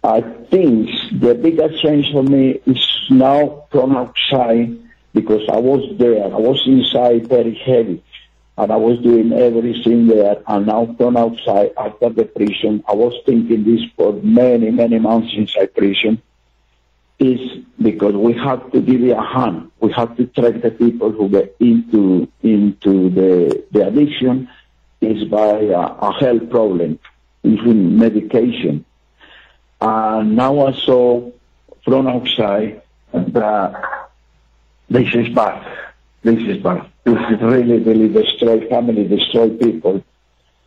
I 0.04 0.22
think 0.22 0.90
the 1.12 1.36
biggest 1.36 1.80
change 1.84 2.12
for 2.12 2.24
me 2.24 2.60
is 2.66 2.84
now 3.12 3.68
from 3.70 3.96
outside 3.96 4.76
because 5.14 5.48
I 5.50 5.58
was 5.58 5.96
there. 6.00 6.24
I 6.24 6.40
was 6.40 6.60
inside 6.66 7.28
very 7.28 7.54
heavy 7.54 8.04
and 8.58 8.72
I 8.72 8.78
was 8.78 8.98
doing 8.98 9.32
everything 9.32 10.08
there. 10.08 10.38
And 10.48 10.66
now 10.66 10.92
from 10.98 11.18
outside 11.18 11.74
after 11.78 12.10
the 12.10 12.26
prison, 12.26 12.84
I 12.88 12.94
was 12.94 13.14
thinking 13.28 13.64
this 13.64 13.82
for 13.96 14.14
many, 14.24 14.72
many 14.72 14.98
months 14.98 15.36
inside 15.38 15.76
prison 15.76 16.20
is 17.24 17.64
because 17.82 18.16
we 18.16 18.34
have 18.34 18.72
to 18.72 18.82
give 18.82 19.02
it 19.04 19.12
a 19.12 19.22
hand. 19.22 19.72
We 19.80 19.92
have 19.94 20.16
to 20.18 20.26
track 20.28 20.62
the 20.62 20.72
people 20.72 21.12
who 21.12 21.30
get 21.30 21.56
into 21.60 22.28
into 22.42 23.10
the, 23.10 23.64
the 23.72 23.88
addiction 23.88 24.50
is 25.00 25.24
by 25.26 25.60
a, 25.62 25.80
a 25.80 26.14
health 26.20 26.50
problem, 26.50 27.00
even 27.44 27.98
medication. 27.98 28.86
And 29.80 30.36
now 30.36 30.68
I 30.68 30.74
saw 30.74 31.32
from 31.84 32.08
outside 32.08 32.82
that 33.14 34.10
this 34.90 35.14
is 35.16 35.30
bad. 35.30 35.60
This 36.24 36.40
is 36.40 36.58
bad. 36.62 36.90
This 37.04 37.20
is 37.32 37.42
really, 37.42 37.80
really 37.80 38.10
destroy 38.10 38.68
family, 38.70 39.08
destroy 39.08 39.50
people, 39.50 40.04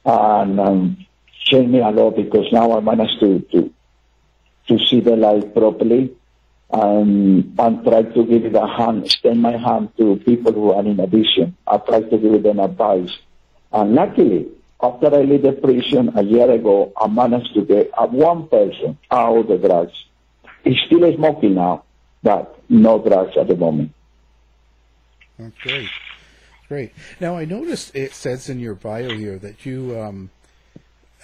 and 0.05 0.61
um, 0.61 1.07
changed 1.45 1.71
me 1.71 1.81
a 1.81 1.91
lot 1.91 2.17
because 2.17 2.47
now 2.53 2.77
I 2.77 2.81
managed 2.81 3.21
to 3.21 3.41
to 3.53 3.73
to 4.69 4.79
see 4.87 5.01
the 5.01 5.17
life 5.17 5.55
properly 5.55 6.15
and, 6.71 7.55
and 7.59 7.85
try 7.85 8.03
to 8.03 8.25
give 8.25 8.45
it 8.45 8.55
a 8.55 8.67
hand, 8.67 9.05
extend 9.05 9.41
my 9.41 9.57
hand 9.57 9.91
to 9.99 10.17
people 10.17 10.53
who 10.53 10.73
are 10.73 10.85
in 10.85 10.99
addiction. 10.99 11.57
I 11.67 11.79
try 11.79 12.03
to 12.03 12.19
give 12.19 12.43
them 12.43 12.59
advice. 12.59 13.11
And 13.73 13.95
luckily, 13.95 14.49
after 14.83 15.07
I 15.07 15.23
left 15.23 15.43
the 15.43 15.53
prison 15.53 16.13
a 16.17 16.23
year 16.23 16.51
ago, 16.51 16.93
I 16.97 17.09
managed 17.09 17.55
to 17.55 17.65
get 17.65 17.91
one 18.11 18.49
person 18.49 18.99
out 19.11 19.39
of 19.39 19.49
the 19.49 19.59
drugs. 19.59 20.05
He's 20.65 20.79
still 20.87 21.15
smoking 21.15 21.55
now, 21.55 21.85
but 22.23 22.59
no 22.69 22.99
drugs 22.99 23.37
at 23.37 23.49
the 23.49 23.57
moment. 23.57 23.93
Okay, 25.39 25.53
great. 25.63 25.89
Great. 26.69 26.93
Now, 27.21 27.37
I 27.37 27.45
noticed 27.45 27.95
it 27.95 28.13
says 28.13 28.49
in 28.49 28.59
your 28.59 28.75
bio 28.75 29.11
here 29.11 29.39
that 29.39 29.65
you 29.65 29.99
um, 30.01 30.31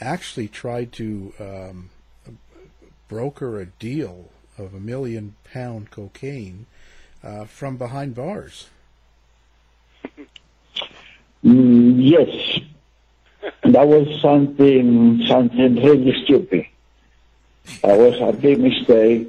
actually 0.00 0.46
tried 0.46 0.92
to 0.92 1.32
um, 1.40 1.90
broker 3.08 3.60
a 3.60 3.66
deal 3.66 4.30
of 4.58 4.74
a 4.74 4.80
million 4.80 5.34
pound 5.44 5.90
cocaine 5.90 6.66
uh, 7.22 7.44
from 7.44 7.76
behind 7.76 8.14
bars. 8.14 8.68
Mm, 11.44 11.96
yes, 11.98 12.60
that 13.64 13.86
was 13.86 14.20
something 14.20 15.22
something 15.26 15.76
really 15.76 16.14
stupid. 16.24 16.66
That 17.82 17.98
was 17.98 18.20
a 18.20 18.32
big 18.32 18.60
mistake 18.60 19.28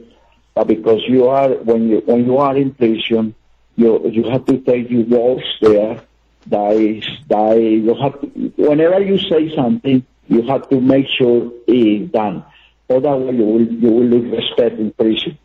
uh, 0.56 0.64
because 0.64 1.02
you 1.08 1.28
are 1.28 1.50
when 1.50 1.90
you 1.90 2.04
when 2.06 2.26
you 2.26 2.38
are 2.38 2.56
in 2.56 2.74
prison, 2.74 3.36
you 3.76 4.08
you 4.10 4.24
have 4.30 4.46
to 4.46 4.58
take 4.60 4.90
your 4.90 5.06
votes 5.06 5.46
there. 5.62 6.02
That 6.48 6.74
is, 6.74 7.06
is, 7.06 7.86
you 7.86 7.96
have 8.02 8.20
to, 8.20 8.28
whenever 8.58 9.00
you 9.02 9.18
say 9.18 9.56
something, 9.56 10.06
you 10.28 10.42
have 10.42 10.68
to 10.70 10.82
make 10.82 11.08
sure 11.08 11.52
it 11.68 11.72
is 11.72 12.12
done. 12.12 12.44
Otherwise, 12.94 13.36
you 13.36 13.46
will 13.46 13.62
you 13.62 13.92
will 13.92 14.06
lose 14.06 14.32
respect 14.32 14.80
in 14.80 14.92
prison. 14.92 15.38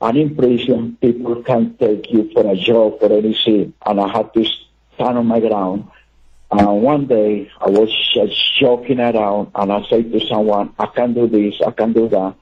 And 0.00 0.16
in 0.18 0.36
prison, 0.36 0.96
people 1.00 1.42
can't 1.42 1.78
take 1.78 2.10
you 2.10 2.30
for 2.32 2.50
a 2.50 2.56
job 2.56 2.98
or 3.00 3.12
anything. 3.12 3.74
And 3.84 4.00
I 4.00 4.08
had 4.08 4.32
to 4.34 4.44
stand 4.94 5.18
on 5.18 5.26
my 5.26 5.40
ground 5.40 5.88
And 6.50 6.82
one 6.82 7.06
day 7.06 7.50
I 7.60 7.68
was 7.70 7.90
just 8.14 8.58
joking 8.58 9.00
around 9.00 9.50
and 9.54 9.72
I 9.72 9.82
said 9.88 10.12
to 10.12 10.20
someone, 10.26 10.74
I 10.78 10.86
can 10.86 11.12
do 11.12 11.26
this, 11.28 11.60
I 11.66 11.72
can 11.72 11.92
do 11.92 12.08
that. 12.08 12.34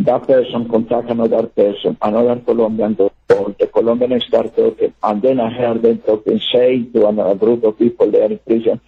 That 0.00 0.26
person 0.28 0.68
contact 0.68 1.10
another 1.10 1.48
person, 1.48 1.98
another 2.00 2.40
Colombian 2.40 2.94
doctor, 2.94 3.54
the 3.58 3.66
Colombian 3.66 4.20
start 4.20 4.54
talking, 4.54 4.94
and 5.02 5.22
then 5.22 5.40
I 5.40 5.50
heard 5.50 5.82
them 5.82 5.98
talking, 5.98 6.40
say 6.52 6.84
to 6.84 7.08
another 7.08 7.34
group 7.34 7.64
of 7.64 7.78
people 7.78 8.10
there 8.10 8.30
in 8.30 8.38
prison, 8.38 8.80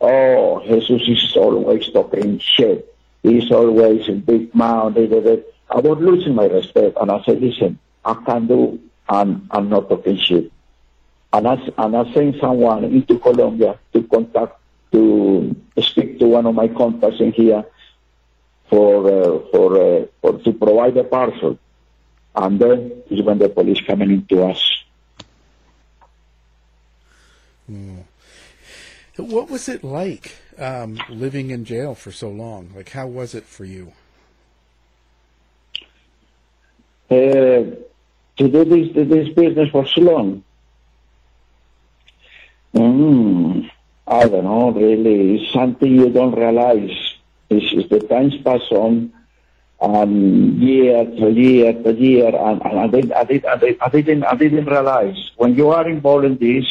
oh, 0.00 0.60
Jesus 0.66 1.02
is 1.08 1.36
always 1.36 1.88
talking 1.90 2.40
shit. 2.40 2.89
He's 3.22 3.50
always 3.50 4.08
in 4.08 4.20
big 4.20 4.52
da." 4.52 4.90
I 5.72 5.78
was 5.78 5.98
losing 6.00 6.34
my 6.34 6.46
respect, 6.46 6.96
and 7.00 7.10
I 7.10 7.22
said, 7.24 7.40
listen, 7.40 7.78
I 8.04 8.14
can 8.26 8.46
do, 8.48 8.80
and 9.08 9.46
I'm 9.50 9.68
not 9.68 9.88
talking 9.88 10.18
shit. 10.18 10.50
And 11.32 11.46
I, 11.46 11.54
and 11.78 11.96
I 11.96 12.12
sent 12.12 12.40
someone 12.40 12.84
into 12.84 13.18
Colombia 13.20 13.78
to 13.92 14.02
contact, 14.02 14.58
to 14.90 15.54
speak 15.80 16.18
to 16.18 16.26
one 16.26 16.46
of 16.46 16.56
my 16.56 16.66
contacts 16.66 17.20
in 17.20 17.30
here 17.32 17.64
for, 18.68 19.06
uh, 19.06 19.38
for, 19.52 19.76
uh, 19.76 20.06
for, 20.20 20.38
to 20.40 20.52
provide 20.52 20.96
a 20.96 21.04
parcel. 21.04 21.58
And 22.34 22.58
then 22.58 23.02
is 23.10 23.22
when 23.22 23.38
the 23.38 23.48
police 23.48 23.80
coming 23.86 24.10
into 24.10 24.42
us. 24.42 24.84
Mm. 27.70 28.02
What 29.16 29.50
was 29.50 29.68
it 29.68 29.84
like 29.84 30.36
um, 30.58 30.98
living 31.08 31.50
in 31.50 31.64
jail 31.64 31.94
for 31.94 32.12
so 32.12 32.30
long? 32.30 32.70
Like, 32.74 32.90
how 32.90 33.06
was 33.06 33.34
it 33.34 33.44
for 33.44 33.64
you? 33.64 33.92
Uh, 37.10 37.76
to 38.36 38.48
do 38.48 38.64
this, 38.64 39.08
this 39.08 39.28
business 39.34 39.70
for 39.70 39.86
so 39.86 40.00
long. 40.00 40.44
Mm, 42.74 43.68
I 44.06 44.28
don't 44.28 44.44
know, 44.44 44.70
really. 44.70 45.36
It's 45.36 45.52
something 45.52 45.92
you 45.92 46.08
don't 46.10 46.38
realize. 46.38 47.14
It's, 47.50 47.66
it's 47.72 47.88
the 47.90 48.00
times 48.00 48.36
pass 48.44 48.62
on, 48.70 49.12
and 49.80 50.62
year 50.62 51.04
to 51.04 51.30
year 51.32 51.72
to 51.72 51.92
year, 51.92 52.28
and, 52.28 52.62
and 52.64 52.78
I, 52.78 52.86
did, 52.86 53.12
I, 53.12 53.24
did, 53.24 53.44
I, 53.44 53.56
did, 53.56 53.80
I 53.80 53.88
didn't, 53.88 54.24
I 54.24 54.34
didn't 54.36 54.66
realize 54.66 55.32
when 55.36 55.56
you 55.56 55.70
are 55.70 55.88
involved 55.88 56.26
in 56.26 56.38
this, 56.38 56.64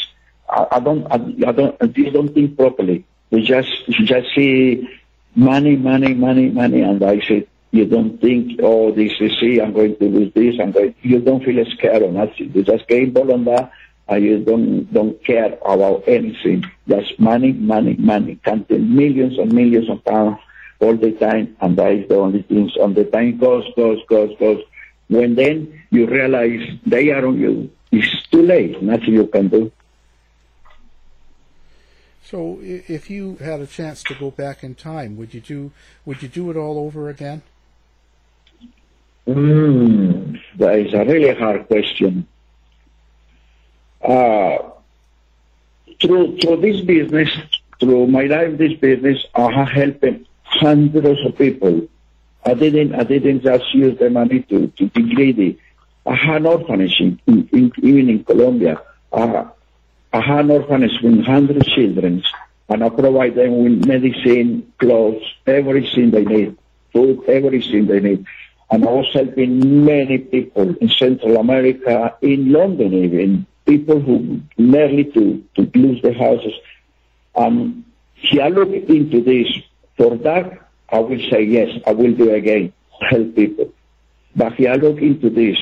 I, 0.50 0.68
I 0.72 0.80
don't, 0.80 1.06
I, 1.12 1.16
I 1.48 1.52
don't, 1.52 1.98
you 1.98 2.12
don't 2.12 2.34
think 2.34 2.58
properly. 2.58 3.06
You 3.30 3.42
just, 3.44 3.88
you 3.88 4.06
just 4.06 4.34
see 4.36 4.88
money, 5.36 5.76
money, 5.76 6.14
money, 6.14 6.50
money, 6.50 6.82
and 6.82 7.04
I 7.04 7.20
said, 7.22 7.48
you 7.72 7.86
don't 7.86 8.20
think, 8.20 8.60
oh, 8.64 8.92
this 8.92 9.14
is 9.20 9.38
it, 9.42 9.62
I'm 9.62 9.74
going 9.74 9.96
to 9.98 10.06
lose 10.06 10.34
this, 10.34 10.56
I'm 10.60 10.72
going, 10.72 10.96
you 11.04 11.20
don't 11.20 11.44
feel 11.44 11.64
scared 11.78 12.02
or 12.02 12.12
nothing. 12.12 12.52
You 12.54 12.64
just 12.64 12.90
involved 12.90 13.32
on 13.32 13.46
that, 13.46 13.72
and 14.08 14.24
you 14.24 14.44
don't, 14.44 14.92
don't 14.92 15.24
care 15.24 15.58
about 15.64 16.04
anything. 16.08 16.66
Just 16.88 17.20
money, 17.20 17.52
money, 17.54 17.96
money, 18.00 18.40
counting 18.44 18.96
millions 18.96 19.38
and 19.38 19.54
millions 19.54 19.88
of 19.88 20.04
pounds 20.04 20.40
all 20.80 20.96
the 20.96 21.12
time, 21.12 21.56
and 21.62 21.78
that 21.78 21.92
is 21.92 22.10
the 22.10 22.16
only 22.16 22.42
things. 22.42 22.76
On 22.78 22.96
the 22.96 23.04
time 23.04 23.38
goes, 23.38 23.66
goes, 23.76 24.00
goes, 24.08 24.36
goes. 24.40 24.64
When 25.08 25.36
then 25.36 25.82
you 25.92 26.08
realize 26.08 26.68
they 26.86 27.12
are 27.12 27.26
on 27.26 27.38
you, 27.40 27.70
it's 27.92 28.28
too 28.30 28.42
late, 28.42 28.82
nothing 28.82 29.14
you 29.14 29.28
can 29.28 29.48
do. 29.48 29.72
So, 32.30 32.60
if 32.62 33.10
you 33.10 33.38
had 33.38 33.60
a 33.60 33.66
chance 33.66 34.04
to 34.04 34.14
go 34.14 34.30
back 34.30 34.64
in 34.64 34.76
time, 34.76 35.18
would 35.18 35.34
you 35.34 35.42
do 35.42 35.72
would 36.06 36.22
you 36.22 36.28
do 36.28 36.52
it 36.52 36.58
all 36.58 36.78
over 36.78 37.10
again? 37.10 37.42
Mm, 39.28 40.40
that 40.58 40.76
is 40.78 40.94
a 40.94 41.06
really 41.06 41.34
hard 41.34 41.68
question. 41.68 42.28
Uh, 44.00 44.60
through 46.00 46.38
through 46.38 46.58
this 46.58 46.82
business, 46.82 47.30
through 47.80 48.06
my 48.06 48.26
life, 48.26 48.60
this 48.60 48.74
business, 48.74 49.26
I 49.34 49.52
have 49.52 49.70
helped 49.70 50.06
hundreds 50.44 51.26
of 51.26 51.36
people. 51.36 51.88
I 52.46 52.54
didn't 52.54 52.94
I 52.94 53.06
didn't 53.06 53.42
just 53.42 53.74
use 53.74 53.98
the 53.98 54.12
money 54.12 54.44
to, 54.44 54.68
to 54.68 54.86
be 54.88 55.16
greedy. 55.16 55.60
I 56.06 56.14
had 56.14 56.42
an 56.42 56.46
orphanage 56.46 57.00
in, 57.00 57.20
in, 57.26 57.72
even 57.82 58.10
in 58.10 58.24
Colombia. 58.24 58.82
Uh, 59.12 59.46
had 60.18 60.46
an 60.46 60.52
orphanage 60.52 61.02
with 61.04 61.24
hundred 61.26 61.66
children, 61.66 62.24
and 62.68 62.84
I 62.84 62.90
provide 62.90 63.36
them 63.36 63.64
with 63.64 63.86
medicine, 63.86 64.72
clothes, 64.80 65.24
everything 65.46 66.12
they 66.12 66.26
need, 66.26 66.58
food, 66.92 67.24
everything 67.28 67.86
they 67.88 68.00
need. 68.00 68.26
And 68.72 68.86
I 68.86 68.92
was 68.92 69.10
helping 69.14 69.86
many 69.86 70.20
people 70.20 70.76
in 70.76 70.90
Central 70.90 71.38
America, 71.38 72.16
in 72.22 72.52
London 72.52 72.94
even, 72.94 73.46
people 73.66 74.00
who 74.00 74.42
nearly 74.58 75.06
to, 75.06 75.44
to 75.56 75.72
lose 75.76 76.02
their 76.02 76.14
houses. 76.14 76.54
Um, 77.36 77.86
if 78.22 78.40
I 78.40 78.50
look 78.50 78.70
into 78.70 79.22
this, 79.22 79.48
for 79.98 80.16
that, 80.18 80.70
I 80.92 81.00
will 81.00 81.20
say 81.30 81.44
yes, 81.44 81.70
I 81.86 81.92
will 81.92 82.14
do 82.14 82.34
again, 82.34 82.74
help 83.10 83.36
people. 83.36 83.72
But 84.36 84.60
if 84.60 84.70
I 84.70 84.76
look 84.76 85.02
into 85.02 85.30
this, 85.30 85.58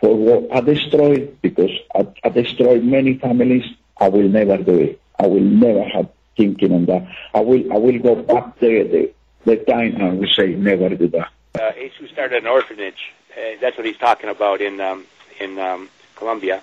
for 0.00 0.16
what 0.16 0.54
I 0.54 0.60
destroyed, 0.60 1.38
because 1.42 1.70
I, 1.94 2.06
I 2.24 2.28
destroyed 2.28 2.84
many 2.84 3.18
families, 3.18 3.64
I 3.98 4.08
will 4.08 4.28
never 4.28 4.56
do 4.58 4.78
it. 4.78 5.00
I 5.18 5.26
will 5.26 5.40
never 5.40 5.84
have 5.84 6.08
thinking 6.36 6.72
on 6.72 6.84
that. 6.86 7.06
I 7.34 7.40
will, 7.40 7.72
I 7.72 7.76
will 7.76 7.98
go 7.98 8.14
back 8.16 8.58
there 8.60 8.84
the, 8.84 9.12
the 9.44 9.56
time 9.56 9.94
and 9.94 10.02
I 10.02 10.12
will 10.12 10.28
say 10.28 10.48
never 10.48 10.90
do 10.90 11.08
that. 11.08 11.30
Uh, 11.58 11.72
Jesus 11.72 12.10
started 12.10 12.42
an 12.42 12.46
orphanage. 12.46 13.12
Uh, 13.32 13.56
that's 13.60 13.76
what 13.76 13.86
he's 13.86 13.96
talking 13.96 14.28
about 14.28 14.60
in 14.60 14.80
um, 14.80 15.06
in 15.40 15.58
um, 15.58 15.88
Colombia 16.16 16.62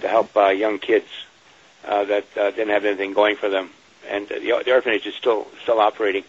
to 0.00 0.08
help 0.08 0.36
uh, 0.36 0.48
young 0.48 0.78
kids 0.78 1.06
uh, 1.84 2.04
that 2.04 2.24
uh, 2.36 2.50
didn't 2.50 2.70
have 2.70 2.84
anything 2.84 3.12
going 3.12 3.36
for 3.36 3.48
them, 3.48 3.70
and 4.08 4.30
uh, 4.30 4.38
the, 4.38 4.62
the 4.64 4.72
orphanage 4.72 5.06
is 5.06 5.14
still 5.14 5.46
still 5.62 5.80
operating. 5.80 6.24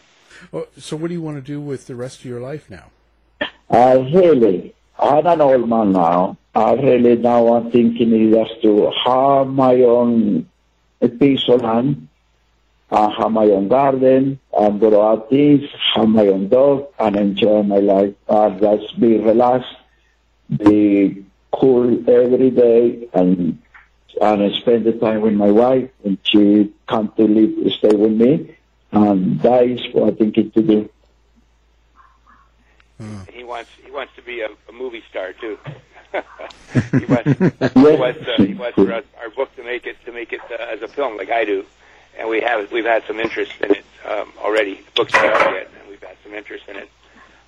Oh, 0.54 0.68
so, 0.78 0.96
what 0.96 1.08
do 1.10 1.14
you 1.14 1.22
want 1.22 1.38
to 1.38 1.42
do 1.42 1.60
with 1.60 1.88
the 1.88 1.96
rest 1.96 2.20
of 2.20 2.26
your 2.26 2.40
life 2.40 2.70
now? 2.70 2.92
I 3.70 3.94
really, 3.94 4.74
I'm 5.02 5.26
an 5.28 5.42
old 5.42 5.70
man 5.70 5.94
now. 5.94 6.38
I 6.54 6.74
really 6.74 7.16
now 7.16 7.54
I'm 7.54 7.72
thinking 7.72 8.12
is 8.14 8.36
just 8.36 8.62
to 8.64 8.92
have 9.06 9.48
my 9.48 9.76
own 9.76 10.50
piece 11.20 11.48
of 11.48 11.62
land, 11.62 12.10
I 12.92 13.10
have 13.18 13.32
my 13.32 13.46
own 13.46 13.70
garden, 13.70 14.40
and 14.52 14.80
grow 14.80 15.02
out 15.02 15.30
things, 15.30 15.70
have 15.96 16.10
my 16.10 16.28
own 16.28 16.50
dog, 16.50 16.88
and 17.00 17.16
enjoy 17.16 17.64
my 17.64 17.78
life. 17.78 18.14
Uh, 18.28 18.50
just 18.50 19.00
be 19.00 19.18
relaxed, 19.18 19.76
be 20.50 21.24
cool 21.54 22.10
every 22.10 22.50
day, 22.50 23.08
and 23.14 23.62
and 24.22 24.44
I 24.44 24.52
spend 24.60 24.84
the 24.84 24.94
time 24.94 25.22
with 25.22 25.34
my 25.34 25.52
wife, 25.52 25.90
and 26.04 26.18
she 26.24 26.74
come 26.88 27.14
to 27.16 27.24
live, 27.24 27.72
stay 27.74 27.96
with 27.96 28.12
me, 28.12 28.58
and 28.92 29.40
that 29.42 29.64
is 29.64 29.82
what 29.94 30.14
I 30.14 30.16
think 30.18 30.38
it 30.38 30.54
to 30.56 30.62
do. 30.62 30.90
And 33.00 33.30
he 33.30 33.44
wants 33.44 33.70
he 33.84 33.92
wants 33.92 34.14
to 34.16 34.22
be 34.22 34.42
a, 34.42 34.50
a 34.68 34.72
movie 34.74 35.04
star 35.10 35.34
too. 35.34 35.58
he 36.14 37.06
wants 37.06 37.32
he 37.40 37.80
wants, 37.80 38.20
uh, 38.28 38.44
he 38.44 38.54
wants 38.54 38.76
for 38.76 38.92
us, 38.92 39.04
our 39.22 39.30
book 39.30 39.56
to 39.56 39.64
make 39.64 39.86
it 39.86 39.98
to 40.06 40.12
make 40.12 40.34
it 40.34 40.42
uh, 40.52 40.56
as 40.64 40.82
a 40.82 40.88
film 40.88 41.16
like 41.18 41.30
I 41.32 41.46
do, 41.46 41.66
and 42.18 42.28
we 42.30 42.42
have 42.42 42.72
we've 42.72 42.86
had 42.86 43.04
some 43.08 43.20
interest 43.20 43.54
in 43.62 43.72
it 43.72 43.86
um, 44.06 44.32
already. 44.40 44.76
The 44.76 44.92
book's 44.96 45.14
not 45.14 45.26
out 45.26 45.54
yet, 45.54 45.70
and 45.80 45.90
we've 45.90 46.02
had 46.04 46.18
some 46.24 46.34
interest 46.34 46.66
in 46.68 46.76
it 46.76 46.90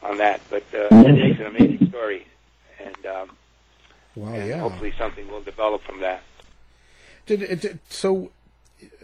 on 0.03 0.17
that. 0.19 0.41
But 0.49 0.63
uh, 0.73 0.87
it 0.91 1.13
makes 1.15 1.39
an 1.39 1.47
amazing 1.47 1.89
story, 1.89 2.27
and 2.79 3.05
um, 3.05 3.31
Wow, 4.15 4.33
and 4.33 4.47
yeah. 4.47 4.59
hopefully 4.59 4.93
something 4.97 5.27
will 5.29 5.41
develop 5.41 5.81
from 5.83 5.99
that. 6.01 6.21
Did, 7.25 7.41
it- 7.43 7.61
did 7.61 7.79
so? 7.89 8.31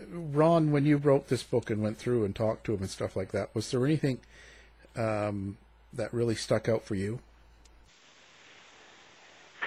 Ron, 0.09 0.71
when 0.71 0.85
you 0.85 0.97
wrote 0.97 1.27
this 1.27 1.43
book 1.43 1.69
and 1.69 1.81
went 1.81 1.97
through 1.97 2.23
and 2.25 2.35
talked 2.35 2.63
to 2.65 2.73
him 2.73 2.79
and 2.81 2.89
stuff 2.89 3.15
like 3.15 3.31
that, 3.33 3.53
was 3.53 3.69
there 3.71 3.85
anything 3.85 4.19
um, 4.95 5.57
that 5.93 6.13
really 6.13 6.35
stuck 6.35 6.67
out 6.69 6.83
for 6.83 6.95
you? 6.95 7.19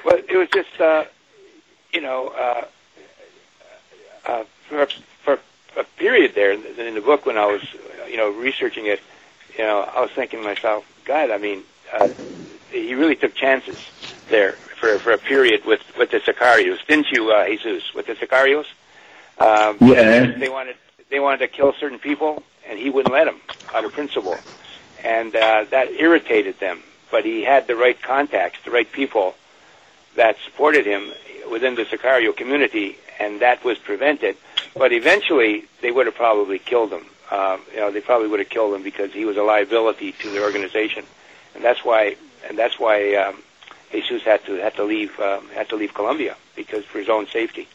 Well, 0.04 0.16
it 0.16 0.36
was 0.36 0.48
just, 0.48 0.80
uh, 0.80 1.04
you 1.92 2.00
know, 2.00 2.28
uh, 2.28 2.64
uh, 4.26 4.44
for, 4.68 4.86
for 5.24 5.38
a 5.76 5.84
period 5.98 6.34
there 6.34 6.52
in 6.52 6.62
the, 6.62 6.86
in 6.86 6.94
the 6.94 7.00
book 7.00 7.26
when 7.26 7.36
I 7.36 7.46
was, 7.46 7.62
uh, 8.02 8.06
you 8.06 8.16
know, 8.16 8.30
researching 8.30 8.86
it, 8.86 9.00
you 9.58 9.64
know, 9.64 9.80
I 9.82 10.00
was 10.00 10.10
thinking 10.12 10.40
to 10.40 10.44
myself, 10.44 10.84
God, 11.04 11.30
I 11.30 11.38
mean, 11.38 11.64
uh, 11.92 12.08
he 12.70 12.94
really 12.94 13.16
took 13.16 13.34
chances 13.34 13.76
there 14.30 14.52
for 14.78 14.98
for 15.00 15.10
a 15.12 15.18
period 15.18 15.64
with 15.66 15.80
with 15.98 16.10
the 16.12 16.18
Sicarios, 16.20 16.78
didn't 16.86 17.10
you, 17.10 17.30
uh, 17.32 17.46
Jesus? 17.46 17.92
With 17.94 18.06
the 18.06 18.14
Sicarios, 18.14 18.66
um, 19.38 19.76
Yeah. 19.80 20.38
they 20.38 20.48
wanted 20.48 20.76
they 21.10 21.18
wanted 21.20 21.38
to 21.38 21.48
kill 21.48 21.72
certain 21.74 21.98
people, 21.98 22.42
and 22.68 22.78
he 22.78 22.88
wouldn't 22.90 23.12
let 23.12 23.24
them 23.24 23.40
out 23.74 23.84
of 23.84 23.92
principle, 23.92 24.38
and 25.04 25.34
uh, 25.34 25.64
that 25.70 25.90
irritated 25.92 26.58
them. 26.60 26.82
But 27.10 27.24
he 27.24 27.42
had 27.42 27.66
the 27.66 27.76
right 27.76 28.00
contacts, 28.00 28.58
the 28.64 28.70
right 28.70 28.90
people 28.90 29.34
that 30.16 30.36
supported 30.44 30.86
him 30.86 31.12
within 31.50 31.74
the 31.74 31.84
Sicario 31.84 32.36
community, 32.36 32.96
and 33.18 33.40
that 33.40 33.64
was 33.64 33.78
prevented. 33.78 34.36
But 34.74 34.92
eventually, 34.92 35.64
they 35.82 35.90
would 35.90 36.06
have 36.06 36.14
probably 36.14 36.58
killed 36.58 36.92
him. 36.92 37.04
Um, 37.30 37.60
you 37.72 37.80
know, 37.80 37.90
they 37.90 38.00
probably 38.00 38.28
would 38.28 38.40
have 38.40 38.48
killed 38.48 38.74
him 38.74 38.82
because 38.82 39.12
he 39.12 39.24
was 39.24 39.36
a 39.36 39.42
liability 39.42 40.12
to 40.12 40.30
the 40.30 40.42
organization, 40.42 41.04
and 41.54 41.64
that's 41.64 41.84
why, 41.84 42.16
and 42.48 42.58
that's 42.58 42.78
why 42.78 43.14
um, 43.14 43.42
Jesus 43.92 44.22
had 44.22 44.44
to 44.46 44.54
had 44.54 44.74
to 44.76 44.84
leave 44.84 45.18
um, 45.20 45.48
had 45.54 45.68
to 45.68 45.76
leave 45.76 45.94
Colombia 45.94 46.36
because 46.56 46.84
for 46.84 46.98
his 46.98 47.08
own 47.08 47.26
safety 47.28 47.68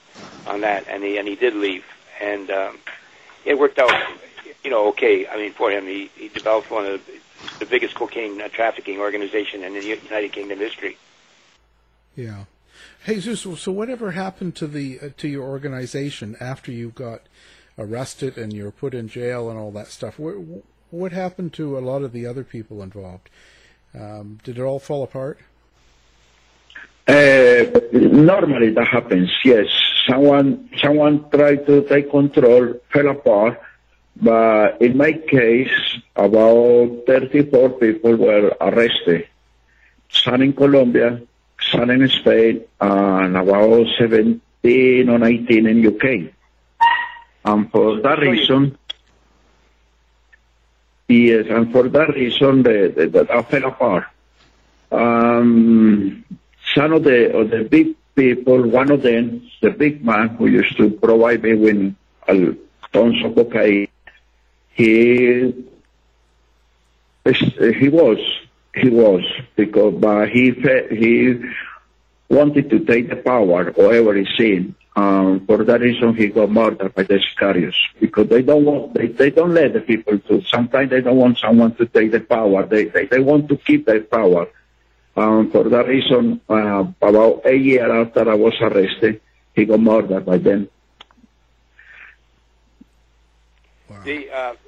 on 0.47 0.61
that, 0.61 0.85
and 0.89 1.03
he 1.03 1.17
and 1.17 1.27
he 1.27 1.35
did 1.35 1.55
leave, 1.55 1.85
and 2.21 2.49
um, 2.49 2.77
it 3.45 3.57
worked 3.57 3.79
out, 3.79 3.93
you 4.65 4.71
know, 4.71 4.87
okay. 4.89 5.27
I 5.27 5.37
mean, 5.37 5.53
for 5.53 5.71
him, 5.71 5.85
he, 5.85 6.09
he 6.15 6.27
developed 6.27 6.71
one 6.71 6.85
of 6.85 7.05
the, 7.05 7.19
the 7.59 7.65
biggest 7.65 7.95
cocaine 7.95 8.41
uh, 8.41 8.49
trafficking 8.49 8.99
organization 8.99 9.63
in 9.63 9.73
the 9.73 9.85
United 9.85 10.31
Kingdom 10.33 10.59
history. 10.59 10.97
Yeah. 12.15 12.45
Jesus, 13.05 13.41
so 13.41 13.71
whatever 13.71 14.11
happened 14.11 14.55
to 14.55 14.67
the 14.67 14.99
uh, 14.99 15.09
to 15.17 15.27
your 15.27 15.43
organization 15.43 16.35
after 16.39 16.71
you 16.71 16.89
got 16.89 17.21
arrested 17.77 18.37
and 18.37 18.51
you 18.51 18.63
were 18.63 18.71
put 18.71 18.93
in 18.93 19.07
jail 19.07 19.49
and 19.49 19.59
all 19.59 19.71
that 19.71 19.87
stuff? 19.87 20.17
What, 20.17 20.35
what 20.89 21.11
happened 21.11 21.53
to 21.53 21.77
a 21.77 21.79
lot 21.79 22.01
of 22.01 22.11
the 22.11 22.25
other 22.25 22.43
people 22.43 22.81
involved? 22.81 23.29
Um, 23.93 24.39
did 24.43 24.57
it 24.57 24.61
all 24.61 24.79
fall 24.79 25.03
apart? 25.03 25.39
Uh, 27.07 27.65
normally 27.93 28.71
that 28.71 28.87
happens. 28.87 29.29
Yes, 29.43 29.67
someone 30.09 30.69
someone 30.81 31.29
tried 31.29 31.67
to 31.67 31.83
take 31.87 32.09
control, 32.09 32.73
fell 32.91 33.09
apart. 33.09 33.61
But 34.15 34.81
in 34.81 34.97
my 34.97 35.11
case, 35.11 35.99
about 36.15 37.03
34 37.05 37.69
people 37.71 38.15
were 38.15 38.55
arrested. 38.61 39.27
Some 40.09 40.41
in 40.41 40.53
Colombia, 40.53 41.21
some 41.71 41.89
in 41.89 42.07
Spain, 42.07 42.63
and 42.79 43.35
about 43.35 43.87
17 43.99 45.09
or 45.09 45.19
19 45.19 45.67
in 45.67 45.85
UK. 45.85 46.31
And 47.43 47.71
for 47.71 47.99
that 48.01 48.19
reason, 48.19 48.77
yes, 51.07 51.45
and 51.49 51.71
for 51.71 51.89
that 51.89 52.09
reason, 52.15 52.63
the, 52.63 52.93
the, 52.95 53.07
the, 53.07 53.23
that 53.25 53.51
fell 53.51 53.65
apart. 53.65 54.05
Um, 54.91 56.23
some 56.73 56.93
of 56.93 57.03
the 57.03 57.35
of 57.35 57.49
the 57.49 57.63
big 57.63 57.95
people, 58.15 58.63
one 58.67 58.91
of 58.91 59.01
them, 59.03 59.47
the 59.61 59.71
big 59.71 60.03
man 60.03 60.29
who 60.29 60.47
used 60.47 60.77
to 60.77 60.89
provide 60.89 61.43
me 61.43 61.53
with 61.53 61.95
uh, 62.27 62.53
tons 62.93 63.23
of 63.23 63.35
cocaine, 63.35 63.87
he 64.75 65.53
he 67.25 67.89
was 67.89 68.19
he 68.75 68.89
was 68.89 69.23
because 69.55 69.93
but 69.99 70.27
he 70.29 70.51
he 70.91 71.41
wanted 72.29 72.69
to 72.69 72.79
take 72.79 73.09
the 73.09 73.15
power 73.15 73.71
wherever 73.71 74.13
he's 74.13 74.27
seen. 74.37 74.75
Um, 74.97 75.45
for 75.45 75.63
that 75.65 75.81
reason, 75.81 76.15
he 76.15 76.27
got 76.27 76.49
murdered 76.49 76.93
by 76.95 77.03
the 77.03 77.19
Sicarios 77.19 77.75
because 77.99 78.29
they 78.29 78.41
don't 78.41 78.63
want 78.65 78.93
they, 78.93 79.07
they 79.07 79.29
don't 79.29 79.53
let 79.53 79.73
the 79.73 79.81
people 79.81 80.19
to. 80.19 80.41
Sometimes 80.43 80.89
they 80.89 81.01
don't 81.01 81.17
want 81.17 81.37
someone 81.37 81.75
to 81.75 81.85
take 81.85 82.11
the 82.11 82.21
power. 82.21 82.65
They 82.65 82.85
they, 82.85 83.05
they 83.05 83.19
want 83.19 83.47
to 83.49 83.57
keep 83.57 83.85
their 83.85 84.01
power. 84.01 84.47
Um, 85.17 85.51
for 85.51 85.63
that 85.69 85.87
reason, 85.87 86.41
uh, 86.49 86.85
about 87.01 87.45
a 87.45 87.55
year 87.55 87.89
after 88.01 88.29
I 88.29 88.35
was 88.35 88.53
arrested, 88.59 89.21
he 89.53 89.63
got 89.63 89.79
murdered 89.79 90.25
by 90.25 90.37
them. 90.37 90.69
Wow. 93.89 94.01
The 94.03 94.29
uh, 94.29 94.53
t- 94.53 94.64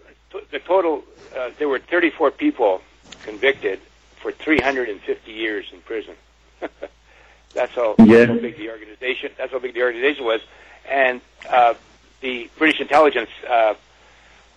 the 0.52 0.60
total 0.60 1.04
uh, 1.36 1.52
there 1.60 1.68
were 1.70 1.80
34 1.80 2.32
people 2.32 2.82
convicted 3.24 3.80
for 4.22 4.32
350 4.32 5.32
years 5.32 5.66
in 5.72 5.80
prison. 5.82 6.16
that's 7.54 7.74
how, 7.74 7.96
Yeah. 8.04 8.26
how 8.26 8.34
big 8.36 8.58
the 8.58 8.70
organization. 8.70 9.32
That's 9.38 9.52
how 9.52 9.60
big 9.60 9.74
the 9.74 9.84
organization 9.84 10.26
was, 10.26 10.42
and 10.90 11.22
uh, 11.50 11.74
the 12.22 12.50
British 12.58 12.82
intelligence 12.82 13.30
uh, 13.48 13.76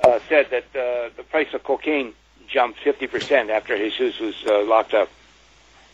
uh, 0.04 0.18
said 0.28 0.48
that 0.50 0.64
uh, 0.74 1.10
the 1.16 1.22
price 1.30 1.52
of 1.52 1.62
cocaine 1.64 2.14
jumped 2.48 2.78
50 2.80 3.06
percent 3.06 3.50
after 3.50 3.76
Jesus 3.76 4.18
was 4.18 4.34
uh, 4.46 4.62
locked 4.64 4.94
up. 4.94 5.08